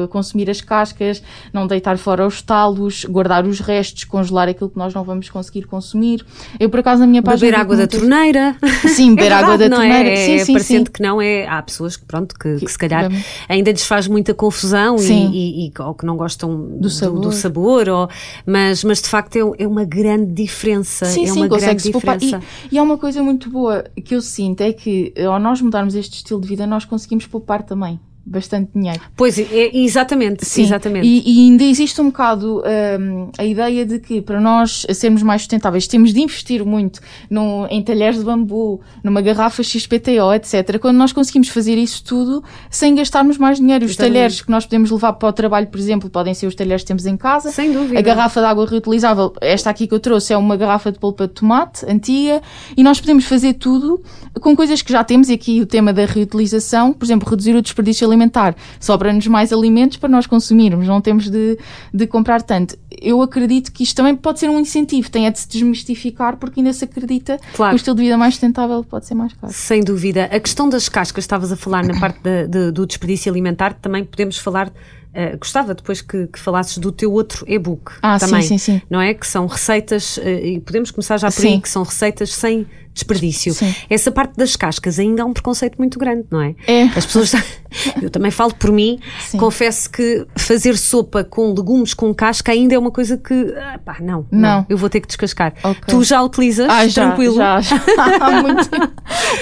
Consumir 0.09 0.49
as 0.49 0.61
cascas, 0.61 1.21
não 1.53 1.67
deitar 1.67 1.97
fora 1.97 2.25
os 2.25 2.41
talos, 2.41 3.05
guardar 3.05 3.45
os 3.45 3.59
restos, 3.59 4.05
congelar 4.05 4.47
aquilo 4.47 4.69
que 4.69 4.77
nós 4.77 4.93
não 4.93 5.03
vamos 5.03 5.29
conseguir 5.29 5.67
consumir. 5.67 6.25
Eu, 6.59 6.69
por 6.69 6.79
acaso, 6.79 7.01
na 7.01 7.07
minha 7.07 7.21
página. 7.21 7.51
Beber 7.51 7.59
água 7.59 7.75
da 7.75 7.87
torneira. 7.87 8.55
Sim, 8.87 9.13
beber 9.15 9.27
é 9.27 9.29
verdade, 9.29 9.43
água 9.43 9.57
da 9.57 9.75
torneira. 9.75 10.09
É, 10.09 10.15
sim, 10.15 10.45
sim, 10.45 10.53
parecendo 10.53 10.85
sim. 10.87 10.91
que 10.93 11.01
não 11.03 11.21
é. 11.21 11.47
Há 11.47 11.61
pessoas 11.61 11.97
que, 11.97 12.05
pronto, 12.05 12.33
que, 12.33 12.55
que, 12.57 12.65
que 12.65 12.71
se 12.71 12.77
calhar 12.77 13.11
ainda 13.49 13.71
lhes 13.71 13.85
faz 13.85 14.07
muita 14.07 14.33
confusão 14.33 14.95
e, 14.97 15.11
e, 15.11 15.67
e, 15.67 15.73
ou 15.81 15.93
que 15.93 16.05
não 16.05 16.15
gostam 16.15 16.79
do 16.79 16.89
sabor, 16.89 17.21
do, 17.21 17.29
do 17.29 17.31
sabor 17.31 17.89
ou, 17.89 18.09
mas, 18.45 18.83
mas 18.83 19.01
de 19.01 19.09
facto 19.09 19.35
é, 19.35 19.63
é 19.63 19.67
uma 19.67 19.83
grande 19.83 20.31
diferença. 20.31 21.05
Sim, 21.05 21.23
é 21.23 21.27
sim, 21.27 21.39
uma 21.39 21.47
grande 21.47 21.83
diferença. 21.83 22.41
E, 22.71 22.75
e 22.75 22.77
há 22.77 22.83
uma 22.83 22.97
coisa 22.97 23.21
muito 23.21 23.49
boa 23.49 23.83
que 24.03 24.15
eu 24.15 24.21
sinto 24.21 24.61
é 24.61 24.71
que 24.71 25.13
ao 25.25 25.39
nós 25.39 25.61
mudarmos 25.61 25.95
este 25.95 26.17
estilo 26.17 26.39
de 26.39 26.47
vida, 26.47 26.65
nós 26.65 26.85
conseguimos 26.85 27.25
poupar 27.25 27.63
também 27.63 27.99
bastante 28.27 28.71
dinheiro. 28.75 28.99
Pois, 29.15 29.39
é, 29.39 29.71
exatamente. 29.73 30.45
Sim, 30.45 30.63
exatamente. 30.63 31.07
E, 31.07 31.23
e, 31.25 31.49
ainda 31.49 31.63
existe 31.63 31.99
um 32.01 32.07
bocado 32.07 32.61
um, 32.99 33.31
a 33.37 33.45
ideia 33.45 33.85
de 33.85 33.99
que 33.99 34.21
para 34.21 34.41
nós 34.41 34.85
sermos 34.93 35.23
mais 35.23 35.41
sustentáveis 35.41 35.87
temos 35.87 36.13
de 36.13 36.21
investir 36.21 36.65
muito 36.65 36.99
num, 37.29 37.65
em 37.67 37.81
talheres 37.81 38.19
de 38.19 38.25
bambu, 38.25 38.81
numa 39.03 39.21
garrafa 39.21 39.63
XPTO, 39.63 40.33
etc. 40.33 40.77
Quando 40.79 40.97
nós 40.97 41.13
conseguimos 41.13 41.47
fazer 41.47 41.77
isso 41.77 42.03
tudo 42.03 42.43
sem 42.69 42.93
gastarmos 42.95 43.37
mais 43.37 43.57
dinheiro. 43.57 43.85
Os 43.85 43.91
exatamente. 43.91 44.13
talheres 44.13 44.41
que 44.41 44.51
nós 44.51 44.65
podemos 44.65 44.91
levar 44.91 45.13
para 45.13 45.29
o 45.29 45.33
trabalho, 45.33 45.67
por 45.67 45.79
exemplo, 45.79 46.09
podem 46.09 46.33
ser 46.33 46.47
os 46.47 46.55
talheres 46.55 46.81
que 46.81 46.87
temos 46.87 47.05
em 47.05 47.15
casa. 47.15 47.49
Sem 47.51 47.71
dúvida. 47.71 47.97
A 47.97 48.01
garrafa 48.01 48.41
de 48.41 48.45
água 48.45 48.65
reutilizável, 48.65 49.33
esta 49.39 49.69
aqui 49.69 49.87
que 49.87 49.93
eu 49.93 49.99
trouxe, 49.99 50.33
é 50.33 50.37
uma 50.37 50.57
garrafa 50.57 50.91
de 50.91 50.99
polpa 50.99 51.27
de 51.27 51.33
tomate 51.33 51.85
antiga 51.89 52.41
e 52.75 52.83
nós 52.83 52.99
podemos 52.99 53.23
fazer 53.23 53.53
tudo 53.53 54.01
com 54.41 54.55
coisas 54.55 54.81
que 54.81 54.91
já 54.91 55.03
temos. 55.03 55.29
E 55.29 55.33
aqui 55.33 55.61
o 55.61 55.65
tema 55.65 55.93
da 55.93 56.05
reutilização, 56.05 56.91
por 56.91 57.05
exemplo, 57.05 57.29
reduzir 57.29 57.55
o 57.55 57.61
desperdício 57.61 58.05
alimentar 58.05 58.16
alimentar. 58.17 58.55
Sobra-nos 58.79 59.27
mais 59.27 59.53
alimentos 59.53 59.97
para 59.97 60.09
nós 60.09 60.25
consumirmos, 60.25 60.87
não 60.87 60.99
temos 60.99 61.29
de, 61.29 61.57
de 61.93 62.07
comprar 62.07 62.41
tanto. 62.41 62.77
Eu 62.99 63.21
acredito 63.21 63.71
que 63.71 63.83
isto 63.83 63.95
também 63.95 64.15
pode 64.15 64.39
ser 64.39 64.49
um 64.49 64.59
incentivo, 64.59 65.09
tem 65.09 65.27
a 65.27 65.29
de 65.29 65.39
se 65.39 65.47
desmistificar, 65.47 66.37
porque 66.37 66.59
ainda 66.59 66.73
se 66.73 66.83
acredita 66.83 67.39
claro. 67.53 67.71
que 67.71 67.75
o 67.75 67.77
estilo 67.77 67.95
de 67.95 68.03
vida 68.03 68.17
mais 68.17 68.33
sustentável 68.33 68.83
pode 68.83 69.05
ser 69.05 69.13
mais 69.13 69.33
caro. 69.33 69.53
Sem 69.53 69.83
dúvida. 69.83 70.25
A 70.25 70.39
questão 70.39 70.67
das 70.67 70.89
cascas, 70.89 71.23
estavas 71.23 71.51
a 71.51 71.55
falar 71.55 71.85
na 71.85 71.97
parte 72.01 72.19
de, 72.21 72.47
de, 72.47 72.71
do 72.71 72.85
desperdício 72.85 73.31
alimentar, 73.31 73.73
também 73.73 74.03
podemos 74.03 74.37
falar 74.37 74.71
Uh, 75.07 75.35
gostava 75.39 75.73
depois 75.73 75.99
que, 75.99 76.27
que, 76.27 76.37
falasses 76.37 76.77
do 76.77 76.91
teu 76.91 77.11
outro 77.11 77.43
e-book 77.47 77.93
ah, 78.03 78.19
também, 78.19 78.43
sim, 78.43 78.59
sim, 78.59 78.73
sim. 78.73 78.81
não 78.87 79.01
é? 79.01 79.15
Que 79.15 79.25
são 79.25 79.47
receitas, 79.47 80.17
uh, 80.17 80.21
e 80.21 80.59
podemos 80.59 80.91
começar 80.91 81.17
já 81.17 81.31
por 81.31 81.41
sim. 81.41 81.55
aí, 81.55 81.61
que 81.61 81.69
são 81.69 81.81
receitas 81.81 82.35
sem 82.35 82.67
desperdício. 82.97 83.53
Sim. 83.53 83.73
Essa 83.89 84.11
parte 84.11 84.35
das 84.35 84.55
cascas 84.55 84.99
ainda 84.99 85.23
há 85.23 85.25
um 85.25 85.33
preconceito 85.33 85.77
muito 85.77 85.97
grande, 85.97 86.25
não 86.29 86.41
é? 86.41 86.55
É. 86.67 86.83
As 86.83 87.05
pessoas. 87.05 87.31
Eu 88.01 88.09
também 88.09 88.31
falo 88.31 88.53
por 88.53 88.71
mim, 88.71 88.99
Sim. 89.19 89.37
confesso 89.37 89.89
que 89.89 90.25
fazer 90.35 90.77
sopa 90.77 91.23
com 91.23 91.53
legumes 91.53 91.93
com 91.93 92.13
casca 92.13 92.51
ainda 92.51 92.75
é 92.75 92.79
uma 92.79 92.91
coisa 92.91 93.17
que. 93.17 93.53
Ah, 93.57 93.79
pá, 93.83 93.97
não, 93.99 94.25
não, 94.31 94.39
não. 94.39 94.65
Eu 94.69 94.77
vou 94.77 94.89
ter 94.89 95.01
que 95.01 95.07
descascar. 95.07 95.53
Okay. 95.59 95.73
Tu 95.87 96.03
já 96.03 96.21
utilizas? 96.21 96.67
Ah, 96.69 96.87
já, 96.87 97.07
tranquilo? 97.07 97.35
Já, 97.35 97.61
já. 97.61 97.77
Há 98.21 98.41
muito 98.41 98.67
tempo. 98.69 98.91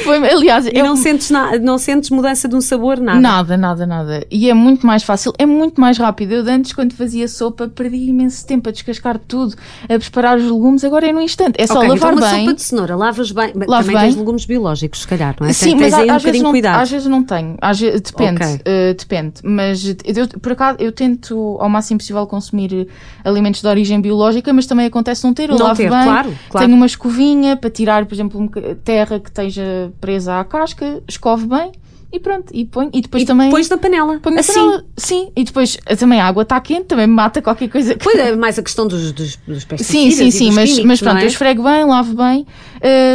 Foi, 0.04 0.18
aliás, 0.18 0.66
e 0.66 0.72
eu... 0.74 0.86
não, 0.86 0.96
sentes 0.96 1.30
na, 1.30 1.58
não 1.58 1.78
sentes 1.78 2.10
mudança 2.10 2.48
de 2.48 2.56
um 2.56 2.62
sabor, 2.62 3.00
nada? 3.00 3.20
Nada, 3.20 3.58
nada, 3.58 3.86
nada. 3.86 4.26
E 4.30 4.50
é 4.50 4.54
muito 4.54 4.86
mais 4.86 5.04
fácil, 5.04 5.34
é 5.38 5.46
muito 5.46 5.80
mais 5.80 5.98
rápido. 5.98 6.34
Eu 6.34 6.46
antes, 6.48 6.74
quando 6.74 6.94
fazia 6.94 7.28
sopa, 7.28 7.68
perdi 7.68 8.10
imenso 8.10 8.46
tempo 8.46 8.70
a 8.70 8.72
descascar 8.72 9.18
tudo, 9.18 9.56
a 9.84 10.00
preparar 10.00 10.38
os 10.38 10.44
legumes. 10.44 10.84
Agora 10.84 11.08
é 11.08 11.14
no 11.14 11.22
instante. 11.22 11.56
É 11.58 11.68
só 11.68 11.78
okay, 11.78 11.90
lavar 11.90 12.14
então 12.14 12.24
uma 12.24 12.32
bem. 12.32 12.46
sopa 12.46 12.54
de 12.56 12.62
cenoura, 12.62 12.96
lavas 12.96 13.32
bem. 13.32 13.54
Lavo 13.56 13.84
também 13.84 13.96
bem. 13.96 14.06
tens 14.06 14.16
legumes 14.16 14.46
biológicos, 14.46 15.02
se 15.02 15.08
calhar, 15.08 15.36
não 15.40 15.48
é? 15.48 15.54
Sim, 15.54 15.78
tens 15.78 15.82
mas 15.82 15.94
aí 15.94 16.10
às, 16.10 16.22
um 16.22 16.26
vezes 16.26 16.42
não, 16.42 16.52
cuidado. 16.52 16.82
às 16.82 16.92
vezes 16.92 17.08
não 17.08 17.24
tenho. 17.24 17.58
Às 17.62 17.80
vezes, 17.80 18.02
depende. 18.18 18.44
Okay. 18.44 18.56
Uh, 18.56 18.94
depende. 18.96 19.34
Mas 19.44 19.86
eu, 19.86 20.28
por 20.42 20.52
acaso 20.52 20.78
eu 20.80 20.92
tento 20.92 21.58
ao 21.60 21.70
máximo 21.70 21.98
possível 22.00 22.26
consumir 22.28 22.88
alimentos 23.24 23.62
de 23.62 23.68
origem 23.68 24.00
biológica, 24.02 24.52
mas 24.54 24.66
também 24.66 24.86
acontece 24.86 25.24
não 25.24 25.34
ter. 25.34 25.50
Eu 25.50 25.58
não 25.58 25.68
lavo 25.68 25.78
ter, 25.78 25.90
bem. 25.90 26.04
Claro, 26.04 26.34
claro. 26.50 26.66
Tenho 26.66 26.78
uma 26.78 26.86
escovinha 26.86 27.56
para 27.56 27.70
tirar, 27.70 28.06
por 28.06 28.14
exemplo, 28.14 28.50
terra 28.84 29.20
que 29.20 29.30
esteja 29.30 29.92
presa 30.00 30.40
à 30.40 30.44
casca, 30.44 31.02
escove 31.08 31.48
bem 31.48 31.72
e 32.16 32.20
pronto, 32.20 32.46
e 32.54 32.66
põe, 32.66 32.90
e 32.94 33.02
depois 33.02 33.24
e 33.24 33.26
também. 33.26 33.50
Pões 33.50 33.70
na 33.70 33.78
panela. 33.78 34.20
Põe 34.22 34.34
na 34.34 34.40
assim. 34.40 34.54
panela, 34.54 34.86
sim. 34.96 35.32
E 35.36 35.44
depois 35.44 35.78
também 36.00 36.20
a 36.20 36.26
água 36.26 36.44
está 36.44 36.60
quente, 36.62 36.86
também 36.86 37.08
mata 37.08 37.42
qualquer 37.42 37.70
coisa. 37.70 37.94
Que... 37.96 38.04
Pois 38.04 38.16
é, 38.20 38.36
mais 38.36 38.58
a 38.58 38.64
questão 38.64 38.88
dos, 38.88 39.12
dos, 39.12 39.36
dos. 39.36 39.68
Sim, 39.80 40.12
sim, 40.12 40.32
sim, 40.32 40.52
mas, 40.52 40.70
químicos, 40.70 40.86
mas 40.86 41.00
pronto, 41.02 41.18
é? 41.18 41.24
eu 41.24 41.28
esfrego 41.28 41.64
bem, 41.64 41.84
lavo 41.84 42.16
bem, 42.16 42.46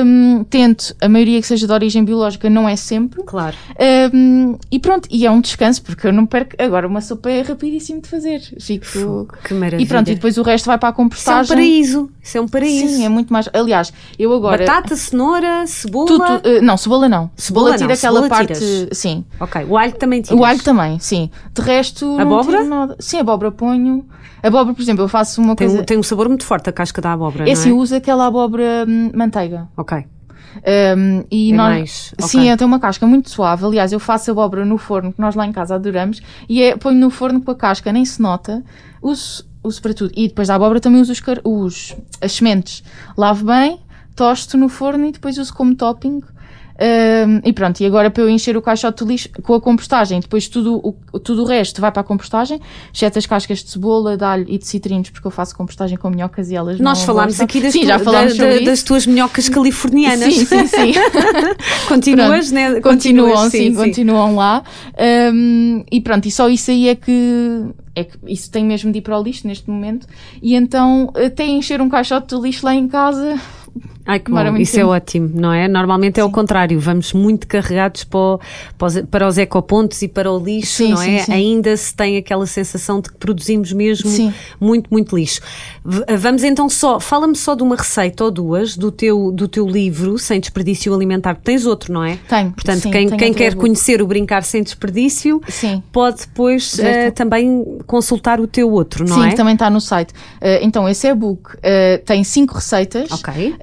hum, 0.05 0.45
tento, 0.49 0.95
a 1.01 1.09
maioria 1.09 1.41
que 1.41 1.47
seja 1.47 1.67
de 1.67 1.73
origem 1.73 2.05
biológica 2.05 2.51
não 2.51 2.69
é 2.69 2.77
sempre. 2.77 3.23
Claro. 3.25 3.57
Hum, 4.13 4.59
e 4.71 4.79
pronto, 4.79 5.09
e 5.11 5.25
é 5.25 5.31
um 5.31 5.41
descanso, 5.41 5.83
porque 5.83 6.07
eu 6.07 6.13
não 6.13 6.27
perco. 6.27 6.55
Agora, 6.59 6.87
uma 6.87 7.01
sopa 7.01 7.31
é 7.31 7.43
rapidíssimo 7.43 8.03
de 8.03 8.09
fazer. 8.09 8.41
Fico. 8.61 9.29
Que 9.45 9.55
maravilha. 9.55 9.83
E 9.83 9.87
pronto, 9.87 10.11
e 10.11 10.15
depois 10.15 10.37
o 10.37 10.43
resto 10.43 10.67
vai 10.67 10.79
para 10.79 10.91
a 10.91 10.93
compostagem. 10.93 11.43
Isso 11.43 11.53
é 11.53 11.55
um 11.55 11.59
paraíso. 11.59 12.11
Isso 12.31 12.39
é 12.39 12.41
um 12.41 12.47
paraíso. 12.47 12.95
Sim, 12.95 13.05
é 13.05 13.09
muito 13.09 13.33
mais. 13.33 13.49
Aliás, 13.53 13.93
eu 14.17 14.33
agora. 14.33 14.65
Batata, 14.65 14.95
cenoura, 14.95 15.67
cebola. 15.67 16.07
Tudo, 16.07 16.25
uh, 16.25 16.63
não, 16.63 16.77
cebola 16.77 17.09
não. 17.09 17.29
Cebola, 17.37 17.73
cebola 17.73 17.77
tira 17.77 17.89
não, 17.89 17.95
aquela 17.95 18.23
cebola 18.23 18.29
parte. 18.29 18.59
Tiras. 18.61 18.99
Sim. 18.99 19.25
Ok. 19.41 19.67
O 19.69 19.77
alho 19.77 19.93
também 19.95 20.23
tiras? 20.23 20.39
O 20.39 20.45
alho 20.45 20.63
também, 20.63 20.99
sim. 21.01 21.29
De 21.53 21.61
resto. 21.61 22.21
Abóbora? 22.21 22.63
Nada. 22.63 22.97
Sim, 23.01 23.19
abóbora 23.19 23.51
ponho. 23.51 24.07
Abóbora, 24.43 24.75
por 24.75 24.81
exemplo, 24.81 25.03
eu 25.03 25.09
faço 25.09 25.41
uma 25.41 25.57
tem, 25.57 25.67
coisa. 25.67 25.83
Tem 25.83 25.99
um 25.99 26.05
sabor 26.05 26.29
muito 26.29 26.45
forte 26.45 26.71
a 26.71 26.73
casca 26.73 27.03
da 27.03 27.13
abóbora. 27.13 27.51
Esse 27.51 27.69
é? 27.69 27.73
usa 27.73 27.97
aquela 27.97 28.27
abóbora 28.27 28.87
hum, 28.89 29.11
manteiga. 29.13 29.69
Ok. 29.77 30.05
Um, 30.59 31.25
e 31.31 31.53
é 31.53 31.55
nós, 31.55 31.69
mais, 31.69 32.15
okay. 32.15 32.29
Sim, 32.29 32.57
tem 32.57 32.67
uma 32.67 32.81
casca 32.81 33.07
muito 33.07 33.31
suave. 33.31 33.65
Aliás, 33.65 33.93
eu 33.93 34.01
faço 34.01 34.31
abóbora 34.31 34.65
no 34.65 34.79
forno, 34.79 35.13
que 35.13 35.21
nós 35.21 35.35
lá 35.35 35.47
em 35.47 35.53
casa 35.53 35.75
adoramos, 35.75 36.21
e 36.49 36.63
é, 36.63 36.77
ponho 36.77 36.99
no 36.99 37.11
forno 37.11 37.41
com 37.41 37.51
a 37.51 37.55
casca, 37.55 37.93
nem 37.93 38.05
se 38.05 38.21
nota. 38.21 38.63
Uso, 39.01 39.47
uso 39.63 39.81
para 39.81 39.95
tudo. 39.95 40.13
E 40.17 40.29
depois 40.29 40.49
da 40.49 40.55
abóbora 40.55 40.81
também 40.81 41.01
uso 41.01 41.13
os, 41.13 41.23
os, 41.45 41.97
as 42.21 42.33
sementes. 42.33 42.83
Lavo 43.17 43.47
bem, 43.47 43.81
tosto 44.15 44.57
no 44.57 44.69
forno 44.69 45.07
e 45.07 45.13
depois 45.13 45.39
uso 45.39 45.55
como 45.55 45.75
topping. 45.75 46.21
Um, 46.81 47.41
e 47.45 47.53
pronto, 47.53 47.79
e 47.81 47.85
agora 47.85 48.11
para 48.11 48.23
eu 48.23 48.31
encher 48.31 48.57
o 48.57 48.63
caixote 48.63 49.05
de 49.05 49.11
lixo 49.11 49.29
com 49.43 49.53
a 49.53 49.61
compostagem, 49.61 50.19
depois 50.19 50.49
tudo 50.49 50.77
o, 50.77 51.19
tudo 51.19 51.43
o 51.43 51.45
resto 51.45 51.79
vai 51.79 51.93
para 51.93 52.01
a 52.01 52.05
compostagem, 52.05 52.59
exceto 52.93 53.19
as 53.19 53.27
cascas 53.27 53.63
de 53.63 53.69
cebola, 53.69 54.17
de 54.17 54.25
alho 54.25 54.47
e 54.49 54.57
de 54.57 54.67
citrinos, 54.67 55.11
porque 55.11 55.27
eu 55.27 55.31
faço 55.31 55.55
compostagem 55.55 55.99
com 55.99 56.09
minhocas 56.09 56.51
e 56.51 56.57
elas 56.57 56.81
Nós 56.81 57.03
falámos 57.03 57.33
gostam. 57.33 57.45
aqui 57.45 57.61
das, 57.61 57.73
sim, 57.75 57.81
tu, 57.81 57.87
já 57.87 57.99
falámos 57.99 58.35
da, 58.35 58.47
da, 58.47 58.61
das 58.61 58.83
tuas 58.83 59.07
minhocas 59.07 59.47
californianas. 59.51 60.35
Sim, 60.35 60.47
sim, 60.47 60.65
sim. 60.67 60.93
Continuas, 61.87 62.51
né? 62.51 62.81
Continuam, 62.81 63.51
sim, 63.51 63.59
sim, 63.59 63.75
continuam 63.75 64.37
lá. 64.37 64.63
Um, 65.35 65.85
e 65.93 66.01
pronto, 66.01 66.27
e 66.27 66.31
só 66.31 66.49
isso 66.49 66.71
aí 66.71 66.89
é 66.89 66.95
que 66.95 67.63
é 67.95 68.05
que 68.05 68.17
isso 68.27 68.51
tem 68.51 68.65
mesmo 68.65 68.91
de 68.91 68.99
ir 68.99 69.03
para 69.03 69.19
o 69.19 69.23
lixo 69.23 69.47
neste 69.47 69.69
momento. 69.69 70.07
E 70.41 70.55
então, 70.55 71.13
até 71.15 71.45
encher 71.45 71.83
um 71.83 71.89
caixote 71.89 72.35
de 72.35 72.41
lixo 72.41 72.65
lá 72.65 72.75
em 72.75 72.89
casa, 72.89 73.39
Ai, 74.07 74.19
que 74.19 74.31
bom. 74.31 74.57
Isso 74.57 74.73
tempo. 74.73 74.87
é 74.87 74.97
ótimo, 74.97 75.31
não 75.35 75.53
é? 75.53 75.69
Normalmente 75.69 76.19
é 76.19 76.23
sim. 76.23 76.29
o 76.29 76.33
contrário, 76.33 76.81
vamos 76.81 77.13
muito 77.13 77.47
carregados 77.47 78.05
para, 78.05 78.19
o, 78.19 78.41
para 79.11 79.29
os 79.29 79.37
ecopontos 79.37 80.01
e 80.03 80.09
para 80.09 80.31
o 80.31 80.39
lixo, 80.39 80.79
sim, 80.79 80.91
não 80.93 81.03
é? 81.03 81.19
Sim, 81.21 81.33
Ainda 81.33 81.77
se 81.77 81.95
tem 81.95 82.17
aquela 82.17 82.47
sensação 82.47 83.01
de 83.01 83.11
que 83.11 83.17
produzimos 83.19 83.73
mesmo 83.73 84.11
muito, 84.59 84.89
muito 84.91 85.15
lixo. 85.15 85.41
Vamos 86.19 86.43
então 86.45 86.69
só, 86.69 86.99
fala-me 86.99 87.37
só 87.37 87.55
de 87.55 87.63
uma 87.63 87.77
receita 87.77 88.25
ou 88.25 88.31
duas 88.31 88.77
do 88.77 88.91
teu, 88.91 89.31
do 89.31 89.47
teu 89.47 89.67
livro, 89.67 90.19
Sem 90.19 90.41
Desperdício 90.41 90.95
Alimentar. 90.95 91.37
Tens 91.37 91.67
outro, 91.67 91.93
não 91.93 92.03
é? 92.03 92.19
Tenho. 92.29 92.53
Portanto, 92.53 92.91
quem, 92.91 93.09
quem 93.11 93.33
quer 93.35 93.55
conhecer 93.55 94.01
o 94.01 94.07
Brincar 94.07 94.43
Sem 94.43 94.63
Desperdício 94.63 95.41
pode 95.93 96.21
depois 96.21 96.75
uh, 96.75 97.13
também 97.15 97.79
consultar 97.87 98.41
o 98.41 98.47
teu 98.47 98.71
outro, 98.71 99.07
não 99.07 99.25
é? 99.25 99.31
Sim, 99.31 99.37
também 99.37 99.55
está 99.55 99.69
no 99.69 99.81
site. 99.81 100.11
Uh, 100.11 100.63
então, 100.63 100.89
esse 100.89 101.07
e-book 101.07 101.55
uh, 101.55 101.59
tem 102.05 102.25
cinco 102.25 102.55
receitas. 102.55 103.11
Ok 103.13 103.57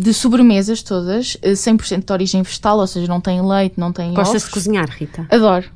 de 0.00 0.14
sobremesas 0.14 0.82
todas, 0.82 1.36
100% 1.42 1.92
eh, 1.92 1.96
de 1.98 2.12
origem 2.12 2.42
vegetal, 2.42 2.78
ou 2.78 2.86
seja, 2.86 3.06
não 3.06 3.20
tem 3.20 3.40
leite, 3.46 3.74
não 3.78 3.92
tem 3.92 4.12
Gostas 4.12 4.42
ovos. 4.42 4.44
de 4.44 4.50
cozinhar, 4.50 4.88
Rita? 4.90 5.26
Adoro. 5.30 5.66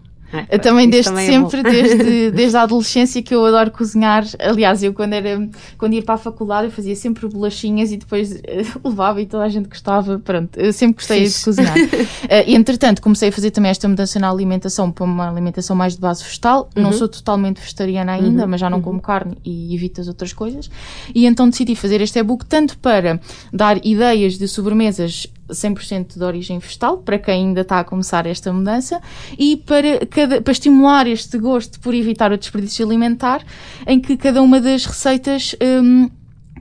É, 0.49 0.59
também 0.59 0.89
desde 0.89 1.11
também 1.11 1.29
é 1.29 1.31
sempre, 1.31 1.61
é 1.61 1.63
desde, 1.63 2.31
desde 2.35 2.57
a 2.57 2.63
adolescência 2.63 3.23
que 3.23 3.35
eu 3.35 3.45
adoro 3.45 3.71
cozinhar. 3.71 4.25
Aliás, 4.39 4.83
eu 4.83 4.93
quando 4.93 5.13
era 5.13 5.49
quando 5.79 5.95
ia 5.95 6.03
para 6.03 6.17
a 6.17 6.19
faculdade 6.19 6.67
eu 6.67 6.73
fazia 6.73 6.97
sempre 6.97 7.29
bolachinhas 7.29 7.93
e 7.93 7.97
depois 7.97 8.33
uh, 8.33 8.81
levava 8.85 9.21
e 9.21 9.27
toda 9.27 9.45
a 9.45 9.49
gente 9.49 9.69
gostava. 9.69 10.19
Pronto, 10.19 10.59
eu 10.59 10.73
sempre 10.73 10.97
gostei 10.97 11.21
Fiz. 11.21 11.39
de 11.39 11.45
cozinhar. 11.45 11.77
uh, 11.77 12.29
e 12.47 12.55
entretanto 12.55 13.01
comecei 13.01 13.29
a 13.29 13.33
fazer 13.33 13.51
também 13.51 13.71
esta 13.71 13.89
mudança 13.89 14.19
na 14.19 14.31
alimentação 14.31 14.91
para 14.91 15.05
uma 15.05 15.31
alimentação 15.31 15.77
mais 15.77 15.95
de 15.95 16.01
base 16.01 16.25
vegetal. 16.25 16.69
Uhum. 16.77 16.83
Não 16.83 16.93
sou 16.93 17.09
totalmente 17.09 17.61
vegetariana 17.61 18.13
ainda, 18.13 18.43
uhum. 18.43 18.51
mas 18.51 18.61
já 18.61 18.69
não 18.69 18.79
uhum. 18.79 18.85
como 18.85 19.01
carne 19.01 19.37
e 19.45 19.75
evito 19.75 20.01
as 20.01 20.09
outras 20.09 20.33
coisas. 20.33 20.71
E 21.15 21.27
então 21.27 21.49
decidi 21.49 21.77
fazer 21.77 22.01
este 22.01 22.19
e-book 22.19 22.45
tanto 22.47 22.77
para 22.79 23.21
dar 23.53 23.85
ideias 23.85 24.39
de 24.39 24.49
sobremesas 24.49 25.27
100% 25.49 26.17
de 26.19 26.25
origem 26.25 26.59
vegetal, 26.59 26.99
para 26.99 27.19
quem 27.19 27.47
ainda 27.47 27.61
está 27.61 27.81
a 27.81 27.85
começar 27.85 28.27
esta 28.27 28.53
mudança, 28.53 29.01
e 29.39 29.57
para, 29.57 30.05
cada, 30.07 30.41
para 30.41 30.53
estimular 30.53 31.07
este 31.07 31.39
gosto 31.39 31.81
por 31.81 31.95
evitar 31.95 32.33
o 32.33 32.39
desperdício 32.39 32.85
alimentar, 32.85 33.45
em 33.87 34.01
que 34.01 34.17
cada 34.17 34.43
uma 34.43 34.61
das 34.61 34.85
receitas 34.85 35.55
um, 35.63 36.11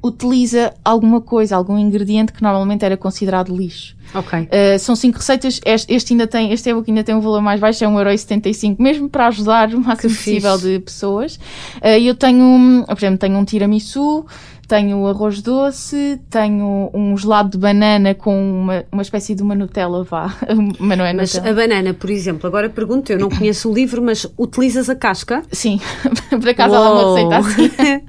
utiliza 0.04 0.74
alguma 0.84 1.20
coisa, 1.20 1.56
algum 1.56 1.78
ingrediente 1.78 2.32
que 2.32 2.44
normalmente 2.44 2.86
era 2.86 2.96
considerado 2.96 3.56
lixo. 3.56 3.96
Ok. 4.14 4.40
Uh, 4.40 4.80
são 4.80 4.96
cinco 4.96 5.18
receitas, 5.18 5.60
este, 5.66 5.94
este 5.94 6.14
ainda 6.14 6.28
tem, 6.28 6.52
este 6.52 6.70
e-book 6.70 6.90
ainda 6.90 7.04
tem 7.04 7.16
um 7.16 7.22
valor 7.22 7.42
mais 7.42 7.60
baixo, 7.60 7.84
é 7.84 7.88
1,75€, 7.88 8.76
mesmo 8.80 9.10
para 9.10 9.28
ajudar 9.28 9.74
o 9.74 9.82
máximo 9.82 10.14
possível 10.14 10.58
de 10.58 10.80
pessoas. 10.80 11.36
Uh, 11.78 12.00
eu 12.02 12.16
tenho, 12.16 12.86
por 12.88 12.98
exemplo, 12.98 13.18
tenho 13.18 13.38
um 13.38 13.46
tiramisu, 13.46 14.26
tenho 14.68 15.06
arroz 15.08 15.42
doce, 15.42 16.20
tenho 16.30 16.90
um 16.94 17.16
gelado 17.18 17.50
de 17.50 17.58
banana 17.58 18.14
com 18.14 18.62
uma, 18.62 18.84
uma 18.92 19.02
espécie 19.02 19.36
de 19.36 19.44
uma 19.44 19.56
Nutella, 19.56 20.04
vá. 20.04 20.36
mas 20.80 20.98
não 20.98 21.06
é 21.06 21.14
Mas 21.14 21.38
a 21.38 21.54
banana, 21.54 21.94
por 21.94 22.10
exemplo, 22.10 22.48
agora 22.48 22.70
pergunto, 22.70 23.12
eu 23.12 23.20
não 23.20 23.30
conheço 23.30 23.70
o 23.70 23.74
livro, 23.74 24.02
mas 24.02 24.26
utilizas 24.38 24.90
a 24.90 24.96
casca? 24.96 25.44
Sim, 25.52 25.80
por 26.30 26.50
acaso 26.50 26.74
Uou. 26.74 26.86
ela 26.86 27.22
é 27.22 27.24
uma 27.24 27.38
receita 27.38 27.38
assim. 27.38 28.02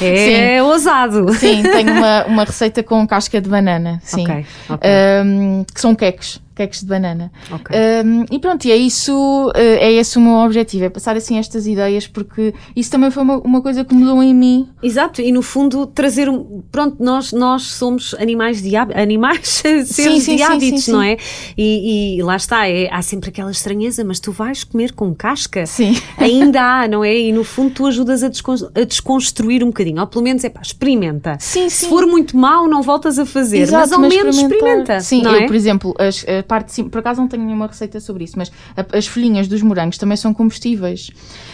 é 0.04 0.56
sim. 0.56 0.60
ousado. 0.60 1.32
Sim, 1.34 1.62
tenho 1.62 1.92
uma, 1.92 2.26
uma 2.26 2.44
receita 2.44 2.82
com 2.82 3.06
casca 3.06 3.40
de 3.40 3.48
banana, 3.48 4.00
sim. 4.02 4.24
Okay. 4.24 4.46
Um, 5.24 5.51
que 5.74 5.80
são 5.80 5.94
queques 5.94 6.40
queques 6.54 6.80
de 6.80 6.86
banana. 6.86 7.30
Okay. 7.50 7.76
Um, 8.04 8.24
e 8.30 8.38
pronto, 8.38 8.64
e 8.64 8.72
é 8.72 8.76
isso, 8.76 9.50
eh, 9.54 9.88
é 9.88 9.92
esse 9.92 10.18
o 10.18 10.20
meu 10.20 10.34
objetivo, 10.34 10.84
é 10.84 10.88
passar 10.88 11.16
assim 11.16 11.38
estas 11.38 11.66
ideias, 11.66 12.06
porque 12.06 12.54
isso 12.76 12.90
também 12.90 13.10
foi 13.10 13.22
uma, 13.22 13.38
uma 13.38 13.62
coisa 13.62 13.84
que 13.84 13.94
mudou 13.94 14.22
em 14.22 14.34
mim. 14.34 14.68
Exato, 14.82 15.20
e 15.20 15.32
no 15.32 15.42
fundo 15.42 15.86
trazer 15.86 16.28
um, 16.28 16.62
pronto, 16.70 17.02
nós, 17.02 17.32
nós 17.32 17.62
somos 17.62 18.14
animais 18.14 18.62
de 18.62 18.76
animais, 18.76 19.48
seres 19.84 19.88
sim, 19.88 20.20
sim, 20.20 20.36
de 20.36 20.42
hábitos, 20.42 20.84
sim, 20.84 20.92
não 20.92 21.02
é? 21.02 21.16
E, 21.56 22.18
e, 22.18 22.22
lá 22.22 22.36
está, 22.36 22.68
é, 22.68 22.88
há 22.90 23.02
sempre 23.02 23.30
aquela 23.30 23.50
estranheza, 23.50 24.04
mas 24.04 24.20
tu 24.20 24.32
vais 24.32 24.64
comer 24.64 24.92
com 24.92 25.14
casca? 25.14 25.66
Sim. 25.66 25.94
Ainda 26.18 26.60
há, 26.62 26.88
não 26.88 27.04
é? 27.04 27.16
E 27.16 27.32
no 27.32 27.44
fundo 27.44 27.72
tu 27.72 27.86
ajudas 27.86 28.22
a, 28.22 28.28
a 28.28 28.84
desconstruir 28.84 29.62
um 29.62 29.68
bocadinho, 29.68 30.00
ou 30.00 30.06
pelo 30.06 30.24
menos 30.24 30.44
é 30.44 30.48
pá, 30.48 30.60
experimenta. 30.62 31.36
Sim, 31.40 31.68
Se 31.68 31.88
for 31.88 32.06
muito 32.06 32.36
mau, 32.36 32.68
não 32.68 32.82
voltas 32.82 33.18
a 33.18 33.26
fazer, 33.26 33.58
Exato, 33.58 33.80
mas 33.82 33.92
ao 33.92 34.00
mas 34.00 34.14
menos 34.14 34.38
experimenta. 34.38 35.00
Sim, 35.00 35.24
eu, 35.24 35.34
é? 35.34 35.46
por 35.46 35.56
exemplo, 35.56 35.94
as, 35.98 36.24
a 36.42 36.44
parte 36.44 36.72
sim, 36.72 36.88
por 36.88 36.98
acaso 36.98 37.20
não 37.20 37.28
tenho 37.28 37.44
nenhuma 37.44 37.66
receita 37.66 38.00
sobre 38.00 38.24
isso, 38.24 38.34
mas 38.36 38.50
a, 38.76 38.96
as 38.98 39.06
folhinhas 39.06 39.46
dos 39.46 39.62
morangos 39.62 39.96
também 39.96 40.16
são 40.16 40.34
combustíveis. 40.34 41.10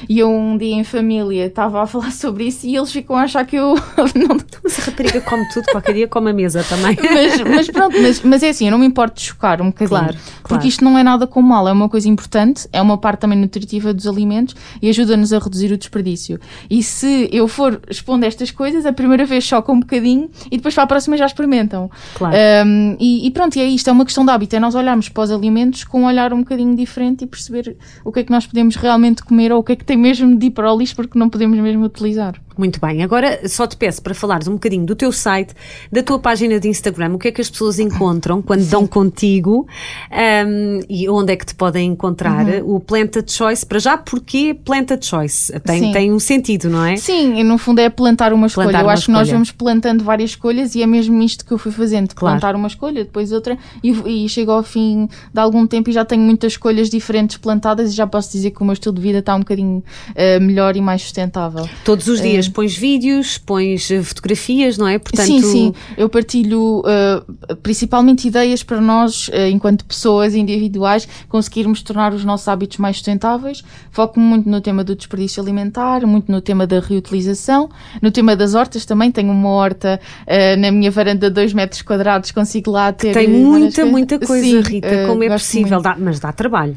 E 0.09 0.19
eu 0.19 0.31
um 0.31 0.57
dia 0.57 0.75
em 0.75 0.85
família 0.85 1.47
estava 1.47 1.83
a 1.83 1.87
falar 1.87 2.11
sobre 2.13 2.45
isso 2.45 2.67
e 2.67 2.75
eles 2.75 2.91
ficam 2.91 3.17
a 3.17 3.23
achar 3.23 3.45
que 3.45 3.57
eu 3.57 3.75
não. 4.17 4.39
Mas 4.65 4.79
a 4.79 4.83
rapariga 4.83 5.21
come 5.21 5.47
tudo, 5.53 5.67
qualquer 5.71 5.95
dia 5.95 6.09
come 6.09 6.31
a 6.31 6.33
mesa 6.35 6.65
também. 6.65 6.97
mas, 7.13 7.41
mas 7.43 7.71
pronto, 7.71 8.01
mas, 8.01 8.23
mas 8.23 8.43
é 8.43 8.49
assim, 8.49 8.67
eu 8.67 8.71
não 8.71 8.79
me 8.79 8.87
importo 8.87 9.17
de 9.17 9.23
chocar 9.23 9.61
um 9.61 9.67
bocadinho. 9.67 10.01
Claro, 10.01 10.19
porque 10.39 10.49
claro. 10.49 10.67
isto 10.67 10.85
não 10.85 10.99
é 10.99 11.03
nada 11.03 11.27
com 11.27 11.43
mal, 11.43 11.69
é 11.69 11.73
uma 11.73 11.89
coisa 11.89 12.09
importante, 12.09 12.69
é 12.73 12.81
uma 12.81 12.97
parte 12.97 13.21
também 13.21 13.39
nutritiva 13.39 13.93
dos 13.93 14.07
alimentos 14.07 14.57
e 14.81 14.89
ajuda-nos 14.89 15.33
a 15.33 15.39
reduzir 15.39 15.73
o 15.73 15.79
desperdício. 15.79 16.41
E 16.71 16.83
se 16.83 17.29
eu 17.33 17.47
for 17.47 17.81
expondo 17.89 18.25
estas 18.25 18.51
coisas, 18.51 18.87
a 18.87 18.93
primeira 18.93 19.25
vez 19.25 19.45
choca 19.45 19.71
um 19.71 19.81
bocadinho 19.81 20.31
e 20.51 20.57
depois 20.57 20.75
para 20.75 20.85
a 20.85 20.87
próxima 20.87 21.17
já 21.17 21.27
experimentam. 21.27 21.91
Claro. 22.15 22.37
Um, 22.67 22.97
e, 22.99 23.27
e 23.27 23.31
pronto, 23.31 23.57
e 23.57 23.61
é 23.61 23.65
isto, 23.65 23.89
é 23.89 23.93
uma 23.93 24.05
questão 24.05 24.25
de 24.25 24.31
hábito, 24.31 24.57
é 24.57 24.61
nós 24.61 24.75
olharmos 24.79 25.09
para 25.09 25.25
os 25.25 25.31
alimentos 25.31 25.85
com 25.85 26.03
um 26.03 26.07
olhar 26.07 26.33
um 26.33 26.39
bocadinho 26.39 26.75
diferente 26.75 27.25
e 27.25 27.27
perceber 27.27 27.77
o 28.05 28.13
que 28.13 28.21
é 28.21 28.25
que 28.25 28.31
nós 28.31 28.47
podemos 28.47 28.77
realmente 28.77 29.23
comer 29.23 29.53
ou 29.53 29.61
o 29.61 29.63
que 29.63 29.73
é 29.73 29.77
que 29.77 29.85
tem 29.85 29.97
mesmo 29.97 30.37
de 30.37 30.47
ir 30.47 30.51
para 30.51 30.73
o 30.73 30.79
lixo 30.79 30.97
porque 30.97 31.19
não 31.19 31.29
podemos 31.29 31.59
mesmo 31.59 31.85
utilizar. 31.85 32.41
Muito 32.59 32.81
bem, 32.81 33.05
agora 33.05 33.49
só 33.49 33.69
te 33.69 33.77
peço 33.77 34.03
para 34.03 34.13
falares 34.13 34.49
um 34.49 34.55
bocadinho 34.55 34.85
do 34.85 34.97
teu 34.97 35.13
site, 35.13 35.55
da 35.93 36.03
tua 36.03 36.19
página 36.19 36.59
de 36.59 36.67
Instagram, 36.67 37.15
o 37.15 37.19
que 37.19 37.29
é 37.29 37.31
que 37.31 37.41
as 37.41 37.49
pessoas 37.49 37.79
encontram 37.79 38.43
quando 38.43 38.63
Sim. 38.63 38.71
dão 38.71 38.87
contigo 38.87 39.65
um, 40.11 40.81
e 40.89 41.09
onde 41.09 41.33
é 41.33 41.37
que 41.37 41.47
te 41.47 41.55
podem 41.55 41.93
encontrar. 41.93 42.45
Uhum. 42.45 42.75
O 42.75 42.81
Planta 42.81 43.25
Choice, 43.25 43.65
para 43.65 43.79
já, 43.79 43.97
porquê 43.97 44.53
Planta 44.53 44.99
Choice? 45.01 45.53
Tem, 45.61 45.93
tem 45.93 46.13
um 46.13 46.19
sentido, 46.19 46.69
não 46.69 46.85
é? 46.85 46.97
Sim, 46.97 47.45
no 47.45 47.59
fundo 47.59 47.81
é 47.81 47.89
plantar 47.89 48.33
uma 48.33 48.49
escolha. 48.49 48.71
Plantar 48.71 48.85
eu 48.85 48.91
acho 48.91 49.07
que 49.07 49.13
nós 49.13 49.31
vamos 49.31 49.53
plantando 49.53 50.03
várias 50.03 50.31
escolhas 50.31 50.75
e 50.75 50.83
é 50.83 50.87
mesmo 50.87 51.23
isto 51.23 51.45
que 51.45 51.53
eu 51.53 51.59
fui 51.59 51.71
fazendo: 51.71 52.13
claro. 52.13 52.41
plantar 52.41 52.57
uma 52.57 52.67
escolha, 52.67 53.05
depois 53.05 53.31
outra, 53.31 53.57
e, 53.85 54.25
e 54.25 54.29
chego 54.29 54.51
ao 54.51 54.65
fim 54.65 55.09
de 55.33 55.41
algum 55.41 55.65
tempo 55.65 55.91
e 55.91 55.93
já 55.93 56.05
tenho 56.05 56.23
muitas 56.23 56.55
escolhas 56.55 56.91
diferentes 56.91 57.37
plantadas 57.37 57.93
e 57.93 57.95
já 57.95 58.07
posso 58.07 58.33
dizer 58.33 58.51
que 58.51 58.61
o 58.63 58.65
meu 58.65 58.73
estilo 58.73 58.97
de 58.97 59.01
vida 59.01 59.19
está 59.19 59.37
um 59.37 59.41
bocadinho 59.41 59.79
uh, 60.11 60.41
melhor 60.41 60.77
e 60.77 60.81
mais 60.81 61.03
sustentável. 61.03 61.69
Todos 61.85 62.09
os 62.09 62.21
dias 62.21 62.48
pões 62.49 62.77
vídeos, 62.77 63.39
pões 63.39 63.91
eh, 63.91 64.03
fotografias, 64.03 64.77
não 64.79 64.87
é? 64.87 64.99
Portanto... 64.99 65.27
Sim, 65.27 65.43
sim. 65.43 65.75
Eu 65.97 66.09
partilho 66.09 66.81
uh, 66.81 67.57
principalmente 67.57 68.29
ideias 68.29 68.63
para 68.63 68.81
nós, 68.81 69.29
uh, 69.29 69.49
enquanto 69.51 69.85
pessoas 69.85 70.35
individuais, 70.35 71.09
conseguirmos 71.29 71.83
tornar 71.83 72.13
os 72.13 72.25
nossos 72.25 72.49
hábitos 72.49 72.79
mais 72.79 72.97
sustentáveis. 72.97 73.63
Foco 73.91 74.19
muito 74.19 74.49
no 74.49 74.61
tema 74.61 74.83
do 74.83 74.95
desperdício 74.95 75.43
alimentar, 75.43 76.07
muito 76.07 76.31
no 76.31 76.41
tema 76.41 76.67
da 76.67 76.81
reutilização, 76.81 77.69
no 78.01 78.11
tema 78.11 78.35
das 78.35 78.55
hortas 78.55 78.85
também. 78.85 79.11
Tenho 79.11 79.31
uma 79.33 79.51
horta 79.51 80.01
uh, 80.27 80.61
na 80.61 80.71
minha 80.71 80.91
varanda 80.91 81.29
de 81.29 81.35
2 81.35 81.53
metros 81.53 81.83
quadrados, 81.83 82.31
consigo 82.31 82.71
lá 82.71 82.93
ter. 82.93 83.13
Tem 83.13 83.29
muita, 83.29 83.85
muita 83.85 84.19
coisa, 84.19 84.45
sim, 84.45 84.61
Rita, 84.61 85.07
como 85.07 85.23
é 85.23 85.29
possível, 85.29 85.81
dá, 85.81 85.97
mas 85.99 86.21
dá 86.21 86.33
trabalho. 86.33 86.77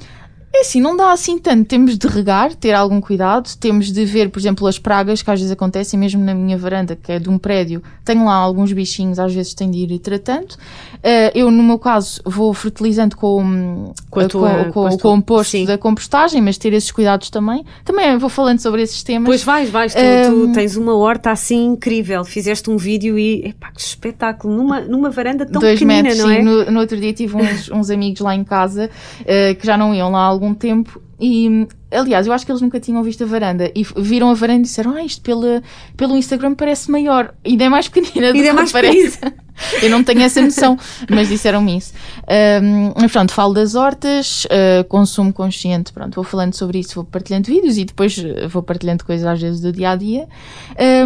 É 0.54 0.62
assim, 0.62 0.82
não 0.82 0.98
dá 0.98 1.14
assim 1.14 1.40
tanto. 1.40 1.66
Temos 1.66 1.98
de 1.98 2.08
regar, 2.08 2.54
ter 2.54 2.74
algum 2.74 3.00
cuidado. 3.00 3.50
Temos 3.58 3.92
de 3.92 4.04
ver, 4.04 4.30
por 4.30 4.40
exemplo, 4.40 4.68
as 4.68 4.78
pragas 4.78 5.22
que 5.22 5.32
às 5.32 5.40
vezes 5.40 5.52
acontecem, 5.52 5.98
mesmo 5.98 6.24
na 6.24 6.34
minha 6.34 6.58
varanda, 6.58 6.96
que 6.96 7.12
é 7.12 7.20
de 7.20 7.30
um 7.30 7.38
prédio. 7.38 7.82
Tenho 8.04 8.26
lá 8.26 8.34
alguns 8.34 8.74
bichinhos, 8.74 9.18
às 9.18 9.34
vezes 9.34 9.54
tem 9.54 9.72
de 9.72 9.80
ir 9.80 10.00
tratando. 10.00 10.52
Uh, 10.52 11.32
eu, 11.34 11.50
no 11.50 11.64
meu 11.64 11.80
caso, 11.80 12.22
vou 12.26 12.54
fertilizando 12.54 13.16
com, 13.16 13.94
com, 14.10 14.20
a 14.20 14.28
tua, 14.28 14.66
com, 14.66 14.72
com, 14.72 14.90
com 14.90 14.96
o 14.96 15.00
composto 15.00 15.52
sim. 15.52 15.66
da 15.66 15.78
compostagem, 15.78 16.42
mas 16.42 16.58
ter 16.58 16.74
esses 16.74 16.92
cuidados 16.92 17.30
também. 17.30 17.66
Também 17.86 18.18
vou 18.18 18.30
falando 18.30 18.60
sobre 18.60 18.82
esses 18.82 19.02
temas. 19.04 19.28
Pois 19.28 19.44
vais, 19.44 19.70
vais. 19.70 19.94
Tu, 19.94 20.00
um... 20.00 20.48
tu 20.48 20.54
tens 20.54 20.76
uma 20.76 20.96
horta 20.96 21.32
assim 21.32 21.66
incrível. 21.66 22.26
Fizeste 22.26 22.70
um 22.70 22.76
vídeo 22.78 23.18
e, 23.18 23.48
epá, 23.48 23.72
que 23.72 23.80
espetáculo. 23.80 24.54
Numa, 24.54 24.82
numa 24.82 25.10
varanda 25.10 25.46
tão 25.46 25.62
Dois 25.62 25.80
pequenina, 25.80 26.04
metros, 26.04 26.20
não 26.20 26.30
é? 26.30 26.38
Sim. 26.38 26.44
No, 26.44 26.72
no 26.72 26.80
outro 26.82 27.00
dia 27.00 27.14
tive 27.14 27.38
uns, 27.38 27.72
uns 27.72 27.90
amigos 27.90 28.20
lá 28.20 28.36
em 28.36 28.44
casa 28.44 28.90
uh, 29.22 29.56
que 29.56 29.66
já 29.66 29.78
não 29.78 29.96
iam 29.96 30.12
lá 30.12 30.41
algum 30.42 30.56
tempo 30.56 31.00
e 31.20 31.68
aliás, 31.92 32.28
eu 32.28 32.34
acho 32.34 32.46
que 32.46 32.52
eles 32.52 32.62
nunca 32.62 32.80
tinham 32.80 33.04
visto 33.04 33.24
a 33.24 33.28
varanda 33.28 33.72
e 33.76 33.86
viram 33.98 34.30
a 34.30 34.34
varanda 34.34 34.60
e 34.60 34.64
disseram: 34.64 34.96
Ah, 34.96 35.04
isto 35.04 35.22
pela, 35.22 35.62
pelo 35.96 36.16
Instagram 36.16 36.56
parece 36.56 36.90
maior. 36.90 37.34
E 37.44 37.52
ainda 37.52 37.66
é 37.66 37.70
mais 37.70 37.88
pequenina 37.88 38.32
do 38.32 38.38
e 38.38 38.48
é 38.48 38.54
mais 38.54 38.72
parece. 38.72 39.20
Eu 39.82 39.90
não 39.90 40.04
tenho 40.04 40.22
essa 40.22 40.42
noção, 40.42 40.78
mas 41.10 41.30
disseram-me 41.30 41.78
isso. 41.78 41.94
Um, 42.64 43.08
pronto, 43.08 43.34
falo 43.34 43.54
das 43.54 43.76
hortas, 43.76 44.46
uh, 44.46 44.84
consumo 44.88 45.32
consciente, 45.32 45.92
pronto, 45.94 46.16
vou 46.16 46.24
falando 46.24 46.54
sobre 46.54 46.80
isso, 46.80 46.96
vou 46.96 47.04
partilhando 47.04 47.48
vídeos 47.48 47.78
e 47.78 47.86
depois 47.86 48.18
uh, 48.18 48.48
vou 48.50 48.64
partilhando 48.64 49.06
coisas 49.06 49.26
às 49.26 49.42
vezes 49.42 49.62
do 49.62 49.72
dia 49.72 49.92
a 49.92 49.96
dia. 49.96 50.28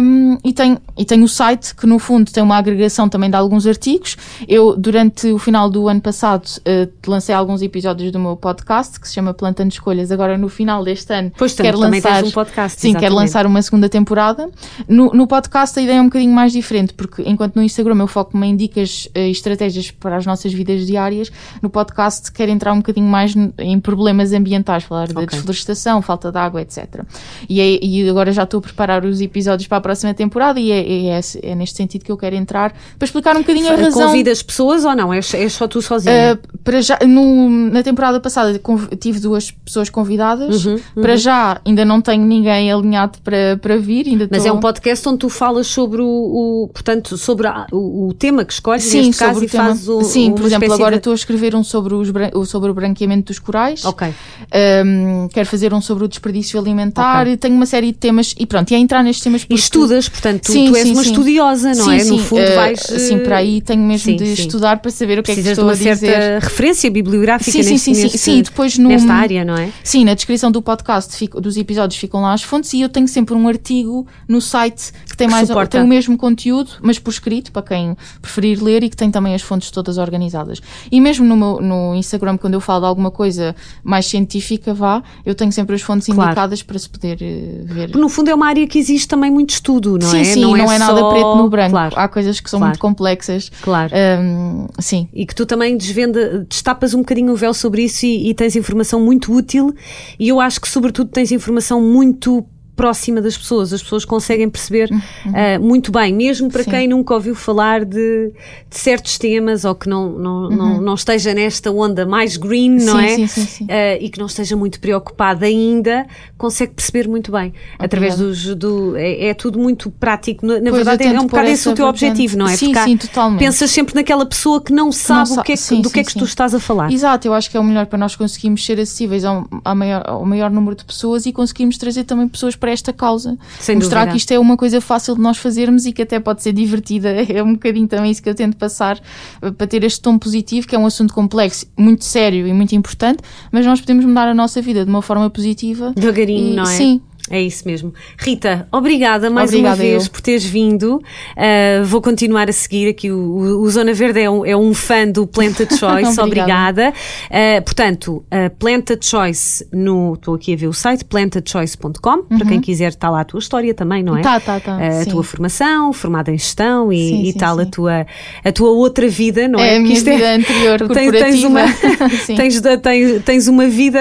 Um, 0.00 0.38
e, 0.44 0.52
tenho, 0.52 0.78
e 0.96 1.04
tenho 1.04 1.24
o 1.24 1.28
site 1.28 1.74
que 1.74 1.86
no 1.86 1.98
fundo 1.98 2.30
tem 2.30 2.42
uma 2.42 2.56
agregação 2.56 3.08
também 3.08 3.30
de 3.30 3.36
alguns 3.36 3.66
artigos. 3.66 4.16
Eu, 4.48 4.76
durante 4.76 5.28
o 5.32 5.38
final 5.38 5.68
do 5.68 5.88
ano 5.88 6.00
passado, 6.00 6.46
uh, 6.46 6.90
lancei 7.06 7.34
alguns 7.34 7.62
episódios 7.62 8.10
do 8.10 8.18
meu 8.18 8.36
podcast 8.36 8.98
que 8.98 9.08
se 9.08 9.14
chama 9.14 9.34
Plantando 9.34 9.70
Escolhas. 9.70 10.10
Agora 10.10 10.38
no 10.38 10.48
final 10.48 10.75
final 10.76 10.84
deste 10.84 11.12
ano, 11.12 11.32
Pois 11.36 11.54
quero 11.54 11.78
também 11.80 12.00
lançar, 12.00 12.24
um 12.24 12.30
podcast. 12.30 12.80
sim, 12.80 12.88
quero 12.92 13.04
exatamente. 13.06 13.20
lançar 13.20 13.46
uma 13.46 13.62
segunda 13.62 13.88
temporada. 13.88 14.48
No, 14.88 15.10
no 15.12 15.26
podcast 15.26 15.78
a 15.78 15.82
ideia 15.82 15.98
é 15.98 16.00
um 16.00 16.04
bocadinho 16.06 16.32
mais 16.34 16.52
diferente, 16.52 16.92
porque 16.94 17.22
enquanto 17.26 17.56
no 17.56 17.62
Instagram 17.62 17.96
eu 18.00 18.06
foco-me 18.06 18.46
em 18.46 18.56
dicas 18.56 19.08
e 19.14 19.30
estratégias 19.30 19.90
para 19.90 20.16
as 20.16 20.26
nossas 20.26 20.52
vidas 20.52 20.86
diárias, 20.86 21.30
no 21.62 21.70
podcast 21.70 22.30
quero 22.32 22.50
entrar 22.50 22.72
um 22.72 22.78
bocadinho 22.78 23.06
mais 23.06 23.34
em 23.58 23.80
problemas 23.80 24.32
ambientais, 24.32 24.84
falar 24.84 25.08
da 25.08 25.20
Ok. 25.20 25.26
desflorestação, 25.28 26.02
falta 26.02 26.30
de 26.30 26.38
água, 26.38 26.60
etc. 26.62 27.02
E, 27.48 27.60
é- 27.60 27.84
e 27.84 28.08
agora 28.08 28.32
já 28.32 28.42
estou 28.42 28.58
a 28.58 28.62
preparar 28.62 29.04
os 29.04 29.20
episódios 29.20 29.66
para 29.68 29.78
a 29.78 29.80
próxima 29.80 30.12
temporada 30.14 30.58
e 30.60 30.70
é, 30.70 31.16
é, 31.16 31.20
é 31.42 31.54
neste 31.54 31.76
sentido 31.76 32.04
que 32.04 32.12
eu 32.12 32.16
quero 32.16 32.36
entrar 32.36 32.72
para 32.98 33.06
explicar 33.06 33.36
um 33.36 33.40
bocadinho 33.40 33.72
a 33.72 33.76
razão. 33.76 34.06
Convidas 34.08 34.42
pessoas 34.42 34.84
ou 34.84 34.94
não? 34.94 35.12
És, 35.12 35.32
és 35.34 35.52
só 35.52 35.66
tu 35.66 35.80
sozinha? 35.80 36.34
Uh, 36.42 36.58
para 36.62 36.80
já, 36.80 36.98
no- 37.06 37.48
na 37.70 37.82
temporada 37.82 38.20
passada 38.20 38.60
tive 38.98 39.20
duas 39.20 39.50
pessoas 39.50 39.88
convidadas. 39.88 40.65
Uhum, 40.70 41.02
Para 41.02 41.16
já 41.16 41.60
ainda 41.64 41.84
não 41.84 42.00
tenho 42.00 42.24
ninguém 42.24 42.70
alinhado 42.72 43.18
para, 43.22 43.58
para 43.60 43.76
vir. 43.76 44.06
Ainda 44.08 44.28
Mas 44.30 44.42
tô- 44.42 44.48
é 44.48 44.52
um 44.52 44.60
podcast 44.60 45.08
onde 45.08 45.18
tu 45.18 45.28
falas 45.28 45.66
sobre 45.66 46.00
o, 46.02 46.06
o- 46.06 46.70
portanto, 46.72 47.16
sobre 47.16 47.46
a- 47.46 47.66
o, 47.72 48.08
o 48.08 48.14
tema 48.14 48.44
que 48.44 48.52
escolhes, 48.52 48.84
Sim, 48.84 49.06
neste 49.06 49.18
caso, 49.24 49.42
e 49.44 49.48
tema. 49.48 49.64
fazes 49.68 49.88
o, 49.88 50.02
Sim, 50.02 50.32
por 50.32 50.44
exemplo, 50.46 50.72
agora 50.72 50.92
de- 50.92 50.96
estou 50.98 51.12
a 51.12 51.16
escrever 51.16 51.54
um 51.54 51.62
sobre, 51.64 51.94
os, 51.94 52.08
sobre 52.48 52.70
o 52.70 52.74
branqueamento 52.74 53.26
dos 53.32 53.38
corais. 53.38 53.84
Ok. 53.84 54.08
Um, 54.54 55.28
quero 55.28 55.46
fazer 55.48 55.72
um 55.74 55.80
sobre 55.80 56.04
o 56.04 56.08
desperdício 56.08 56.58
alimentar. 56.58 57.26
e 57.26 57.36
Tenho 57.36 57.54
uma 57.54 57.66
série 57.66 57.88
de 57.88 57.98
temas. 57.98 58.34
E 58.38 58.46
pronto, 58.46 58.70
e 58.70 58.74
é 58.74 58.78
entrar 58.78 59.02
nestes 59.02 59.22
temas 59.22 59.42
E 59.42 59.46
porque- 59.46 59.60
estudas, 59.60 60.08
portanto, 60.08 60.42
tu, 60.44 60.52
Sim, 60.52 60.70
tu 60.70 60.76
és 60.76 60.84
sim, 60.84 60.92
uma 60.92 61.02
sim. 61.04 61.10
estudiosa, 61.10 61.74
não 61.74 61.90
é? 61.92 61.98
Sim, 62.00 62.10
no 62.12 62.18
fundo, 62.18 62.42
uh, 62.42 62.54
vais. 62.54 62.80
Sim, 62.80 63.18
para 63.18 63.36
aí 63.38 63.60
tenho 63.60 63.82
mesmo 63.82 64.16
de 64.16 64.32
estudar 64.32 64.78
para 64.78 64.90
saber 64.90 65.18
o 65.18 65.22
que 65.22 65.32
é 65.32 65.34
que 65.34 65.42
Precisas 65.42 65.44
de 65.44 65.50
estou 65.52 65.64
uma 65.64 65.72
a 65.72 65.76
dizer. 65.76 65.96
certa 65.96 66.46
referência 66.46 66.90
bibliográfica 66.90 67.50
Sim, 67.50 67.62
sim, 67.62 67.70
neste, 67.72 67.84
sim, 67.84 67.94
sim, 67.94 68.02
neste- 68.04 68.18
sim. 68.18 68.42
Depois 68.42 68.78
no, 68.78 68.88
nesta 68.88 69.12
área, 69.12 69.44
não 69.44 69.56
é? 69.56 69.68
Sim, 69.82 70.04
na 70.04 70.14
descrição 70.14 70.50
do 70.50 70.55
podcast, 70.62 71.14
fica- 71.16 71.40
dos 71.40 71.56
episódios 71.56 71.98
ficam 71.98 72.22
lá 72.22 72.32
as 72.32 72.42
fontes 72.42 72.72
e 72.72 72.80
eu 72.80 72.88
tenho 72.88 73.08
sempre 73.08 73.34
um 73.34 73.46
artigo 73.48 74.06
no 74.28 74.40
site 74.40 74.92
que 75.08 75.16
tem, 75.16 75.26
Que 75.28 75.32
mais, 75.32 75.48
suporta. 75.48 75.72
tem 75.78 75.82
o 75.82 75.86
mesmo 75.86 76.16
conteúdo, 76.16 76.70
mas 76.82 76.98
por 76.98 77.10
escrito, 77.10 77.52
para 77.52 77.62
quem 77.62 77.96
preferir 78.20 78.62
ler 78.62 78.82
e 78.84 78.88
que 78.90 78.96
tem 78.96 79.10
também 79.10 79.34
as 79.34 79.42
fontes 79.42 79.70
todas 79.70 79.98
organizadas. 79.98 80.60
E 80.90 81.00
mesmo 81.00 81.24
no, 81.26 81.36
meu, 81.36 81.60
no 81.60 81.94
Instagram, 81.94 82.36
quando 82.36 82.54
eu 82.54 82.60
falo 82.60 82.80
de 82.80 82.86
alguma 82.86 83.10
coisa 83.10 83.54
mais 83.82 84.06
científica, 84.06 84.72
vá, 84.74 85.02
eu 85.24 85.34
tenho 85.34 85.52
sempre 85.52 85.74
as 85.74 85.82
fontes 85.82 86.06
Claro. 86.06 86.22
indicadas 86.30 86.62
para 86.62 86.78
se 86.78 86.88
poder 86.88 87.18
eh, 87.20 87.62
ver. 87.64 87.94
No 87.96 88.08
fundo, 88.08 88.30
é 88.30 88.34
uma 88.34 88.46
área 88.46 88.66
que 88.66 88.78
existe 88.78 89.08
também 89.08 89.30
muito 89.30 89.50
estudo, 89.50 89.98
não 89.98 90.08
sim, 90.10 90.20
é? 90.20 90.24
sim, 90.24 90.40
não, 90.40 90.56
é, 90.56 90.78
nada 90.78 90.98
só- 91.00 91.10
preto 91.10 91.34
no 91.36 91.48
branco. 91.48 91.70
Claro, 91.70 91.94
Há 91.96 92.08
coisas 92.08 92.40
que 92.40 92.48
são 92.50 92.58
Claro. 92.60 92.70
muito 92.72 92.80
complexas. 92.80 93.50
claro. 93.62 93.92
Hum, 93.94 94.66
sim. 94.78 95.08
E 95.12 95.26
que 95.26 95.34
tu 95.34 95.44
também 95.46 95.76
desvenda, 95.76 96.44
destapas 96.48 96.94
um 96.94 96.98
bocadinho 96.98 97.32
o 97.32 97.36
véu 97.36 97.52
sobre 97.54 97.82
isso 97.84 98.06
e, 98.06 98.30
e 98.30 98.34
tens 98.34 98.56
informação 98.56 99.00
muito 99.00 99.32
útil 99.32 99.74
e 100.18 100.28
eu 100.28 100.40
acho 100.40 100.45
que 100.60 100.68
sobretudo 100.68 101.10
tens 101.10 101.32
informação 101.32 101.80
muito 101.80 102.46
próxima 102.76 103.20
das 103.22 103.36
pessoas, 103.36 103.72
as 103.72 103.82
pessoas 103.82 104.04
conseguem 104.04 104.48
perceber 104.50 104.90
ah, 104.92 105.58
muito 105.58 105.90
bem, 105.90 106.12
mesmo 106.14 106.50
para 106.50 106.62
Sim. 106.62 106.70
quem 106.70 106.88
nunca 106.88 107.14
ouviu 107.14 107.34
falar 107.34 107.84
de, 107.84 108.30
de 108.68 108.78
certos 108.78 109.18
temas 109.18 109.64
ou 109.64 109.74
que 109.74 109.88
não, 109.88 110.10
não, 110.10 110.50
não, 110.50 110.80
não 110.82 110.94
esteja 110.94 111.32
nesta 111.32 111.70
onda 111.72 112.04
mais 112.06 112.36
green, 112.36 112.70
não 112.84 112.98
Sim, 112.98 113.04
é? 113.04 113.08
sim, 113.16 113.26
sim, 113.26 113.46
sim. 113.46 113.66
Ah, 113.70 113.96
e 113.98 114.08
que 114.10 114.18
não 114.18 114.26
esteja 114.26 114.54
muito 114.56 114.78
preocupado 114.78 115.44
ainda, 115.44 116.06
consegue 116.36 116.74
perceber 116.74 117.08
muito 117.08 117.32
bem. 117.32 117.52
Através 117.78 118.16
dos. 118.16 118.54
Do, 118.54 118.94
é, 118.96 119.28
é 119.28 119.34
tudo 119.34 119.58
muito 119.58 119.90
prático. 119.90 120.44
Na, 120.46 120.58
Pois, 120.60 120.74
verdade, 120.74 121.02
é 121.04 121.18
um 121.20 121.26
bocado 121.26 121.48
esse 121.48 121.68
o 121.68 121.74
teu 121.74 121.86
objetivo, 121.86 122.36
não 122.36 122.46
é? 122.46 122.56
Sim, 122.56 122.74
sim, 122.74 122.96
totalmente. 122.96 123.38
Pensas 123.38 123.70
sempre 123.70 123.94
naquela 123.94 124.26
pessoa 124.26 124.60
que 124.62 124.72
não 124.72 124.92
sabe 124.92 125.28
sa- 125.30 125.40
o 125.40 125.44
que 125.44 125.52
é 125.52 125.56
que- 125.56 125.76
do 125.82 125.90
que 125.90 126.00
é 126.00 126.04
que 126.04 126.14
tu 126.14 126.24
estás 126.24 126.54
a 126.54 126.60
falar. 126.60 126.92
Exato, 126.92 127.26
eu 127.26 127.32
acho 127.34 127.50
que 127.50 127.56
é 127.56 127.60
o 127.60 127.64
melhor 127.64 127.86
para 127.86 127.98
nós 127.98 128.14
conseguirmos 128.14 128.64
ser 128.64 128.78
acessíveis 128.78 129.24
ao, 129.24 129.46
ao 129.64 129.74
maior, 129.74 130.02
ao 130.06 130.24
maior 130.26 130.50
número 130.50 130.76
de 130.76 130.84
pessoas 130.84 131.24
e 131.26 131.32
conseguirmos 131.32 131.78
trazer 131.78 132.04
também 132.04 132.28
pessoas 132.28 132.54
para 132.56 132.65
esta 132.72 132.92
causa. 132.92 133.36
Sem 133.60 133.76
Mostrar 133.76 134.00
dúvida. 134.00 134.12
que 134.12 134.18
isto 134.18 134.30
é 134.32 134.38
uma 134.38 134.56
coisa 134.56 134.80
fácil 134.80 135.14
de 135.14 135.20
nós 135.20 135.36
fazermos 135.38 135.86
e 135.86 135.92
que 135.92 136.02
até 136.02 136.18
pode 136.20 136.42
ser 136.42 136.52
divertida. 136.52 137.14
É 137.28 137.42
um 137.42 137.52
bocadinho 137.54 137.86
também 137.88 138.10
isso 138.10 138.22
que 138.22 138.28
eu 138.28 138.34
tento 138.34 138.56
passar 138.56 138.98
eh, 139.42 139.50
para 139.50 139.66
ter 139.66 139.82
este 139.84 140.00
tom 140.00 140.18
positivo, 140.18 140.66
que 140.66 140.74
é 140.74 140.78
um 140.78 140.86
assunto 140.86 141.12
complexo, 141.12 141.66
muito 141.76 142.04
sério 142.04 142.46
e 142.46 142.52
muito 142.52 142.74
importante, 142.74 143.18
mas 143.52 143.64
nós 143.66 143.80
podemos 143.80 144.04
mudar 144.04 144.28
a 144.28 144.34
nossa 144.34 144.60
vida 144.62 144.84
de 144.84 144.90
uma 144.90 145.02
forma 145.02 145.28
positiva. 145.30 145.92
Devagarinho, 145.94 146.52
E- 146.52 146.56
não 146.56 146.62
é? 146.62 146.66
Sim. 146.66 147.00
É 147.28 147.40
isso 147.42 147.64
mesmo. 147.66 147.92
Rita, 148.18 148.68
obrigada 148.70 149.28
mais 149.28 149.50
Obrigada 149.50 149.74
uma 149.74 149.82
vez 149.82 150.04
eu. 150.06 150.10
por 150.12 150.20
teres 150.20 150.44
vindo. 150.44 150.96
Uh, 151.36 151.84
vou 151.84 152.00
continuar 152.00 152.48
a 152.48 152.52
seguir 152.52 152.88
aqui. 152.88 153.10
O, 153.10 153.16
o- 153.18 153.62
o 153.62 153.70
Zona 153.70 153.92
Verde 153.92 154.20
é 154.20 154.30
um, 154.30 154.46
é 154.46 154.56
um 154.56 154.72
fã 154.72 155.08
do 155.08 155.26
Planted 155.26 155.74
Choice. 155.76 156.20
Obrigada. 156.20 156.22
obrigada. 156.22 156.92
Uh, 157.28 157.62
portanto, 157.64 158.24
uh, 158.32 158.50
Planted 158.58 159.04
Choice 159.04 159.66
no. 159.72 160.14
Estou 160.14 160.34
aqui 160.36 160.54
a 160.54 160.56
ver 160.56 160.68
o 160.68 160.72
site 160.72 161.04
plantedchoice.com. 161.04 162.22
Para 162.22 162.46
quem 162.46 162.60
quiser, 162.60 162.88
está 162.88 163.10
lá 163.10 163.20
a 163.20 163.24
tua 163.24 163.40
história 163.40 163.74
também, 163.74 164.02
não 164.02 164.14
é? 164.14 164.18
Uhum. 164.18 164.22
Tá, 164.22 164.40
tá, 164.40 164.60
tá, 164.60 164.76
a 164.76 165.04
sim. 165.04 165.10
tua 165.10 165.24
formação, 165.24 165.92
formada 165.92 166.30
em 166.30 166.38
gestão 166.38 166.92
e, 166.92 167.08
Sim, 167.08 167.22
e 167.22 167.32
sim, 167.32 167.38
tal, 167.38 167.58
A, 167.58 167.66
tua, 167.66 168.06
a 168.44 168.52
tua 168.52 168.70
outra 168.70 169.08
vida, 169.08 169.48
não 169.48 169.58
é? 169.58 169.74
É 169.74 169.76
a 169.76 169.80
minha 169.80 169.94
isto 169.94 170.04
vida 170.10 170.34
anterior 170.34 170.78
tens, 170.94 171.10
tens 171.10 171.42
uma, 171.44 171.60
tens, 172.36 172.60
tens, 172.60 173.22
tens 173.24 173.48
uma 173.48 173.66
vida 173.66 173.98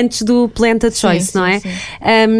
antes 0.00 0.22
do 0.22 0.48
Planted 0.48 0.94
Sim, 0.94 1.00
Choice, 1.00 1.34
não 1.34 1.44
é? 1.46 1.60
sim. 1.60 1.68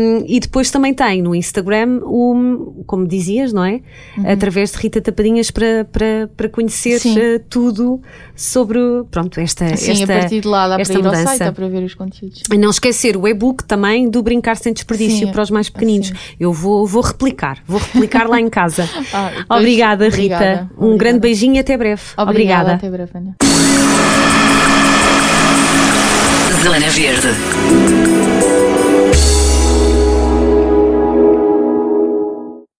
Um, 0.08 0.24
e 0.26 0.40
depois 0.40 0.70
também 0.70 0.94
tem 0.94 1.20
no 1.22 1.34
Instagram, 1.34 2.00
o, 2.04 2.82
como 2.86 3.06
dizias, 3.06 3.52
não 3.52 3.64
é? 3.64 3.80
Através 4.26 4.72
de 4.72 4.78
Rita 4.78 5.00
Tapadinhas 5.00 5.50
para, 5.50 5.84
para, 5.90 6.30
para 6.36 6.48
conhecer 6.48 6.94
Uhum. 6.94 6.98
Sim. 6.98 7.18
uh, 7.18 7.40
tudo 7.50 8.00
sobre 8.34 8.78
pronto, 9.10 9.38
esta, 9.40 9.76
Sim, 9.76 9.92
esta, 9.92 10.04
a 10.14 10.18
partir 10.20 10.40
de 10.40 10.48
lá 10.48 10.68
dá 10.68 10.74
para 10.74 10.82
esta 10.82 10.94
ir 10.94 10.96
ao 10.98 11.02
mudança. 11.04 11.24
site, 11.26 11.38
dá 11.40 11.52
para 11.52 11.68
ver 11.68 11.82
os 11.84 11.94
conteúdos. 11.94 12.42
E 12.52 12.56
não 12.58 12.70
esquecer 12.70 13.16
o 13.16 13.26
e-book 13.28 13.64
também 13.64 14.08
do 14.08 14.22
Brincar 14.22 14.56
Sem 14.56 14.72
Desperdício 14.72 15.26
Sim, 15.26 15.32
para 15.32 15.42
os 15.42 15.50
mais 15.50 15.68
pequeninos. 15.68 16.08
sim. 16.08 16.14
Eu 16.40 16.52
vou, 16.52 16.86
vou 16.86 17.02
replicar, 17.02 17.58
vou 17.66 17.78
replicar 17.78 18.28
lá 18.28 18.40
em 18.40 18.48
casa. 18.48 18.88
Ah, 19.12 19.30
depois- 19.36 19.60
Obrigada, 19.60 20.08
Rita. 20.08 20.34
Obrigada, 20.36 20.70
Um 20.76 20.96
grande 20.96 21.16
obrigada. 21.16 21.18
beijinho 21.20 21.54
e 21.56 21.58
até 21.58 21.76
breve. 21.76 22.02
Obrigada. 22.16 22.74
Até 22.74 22.90
breve, 22.90 23.10
Ana. 23.14 23.36
Zona 26.62 26.90
Verde. 26.90 28.27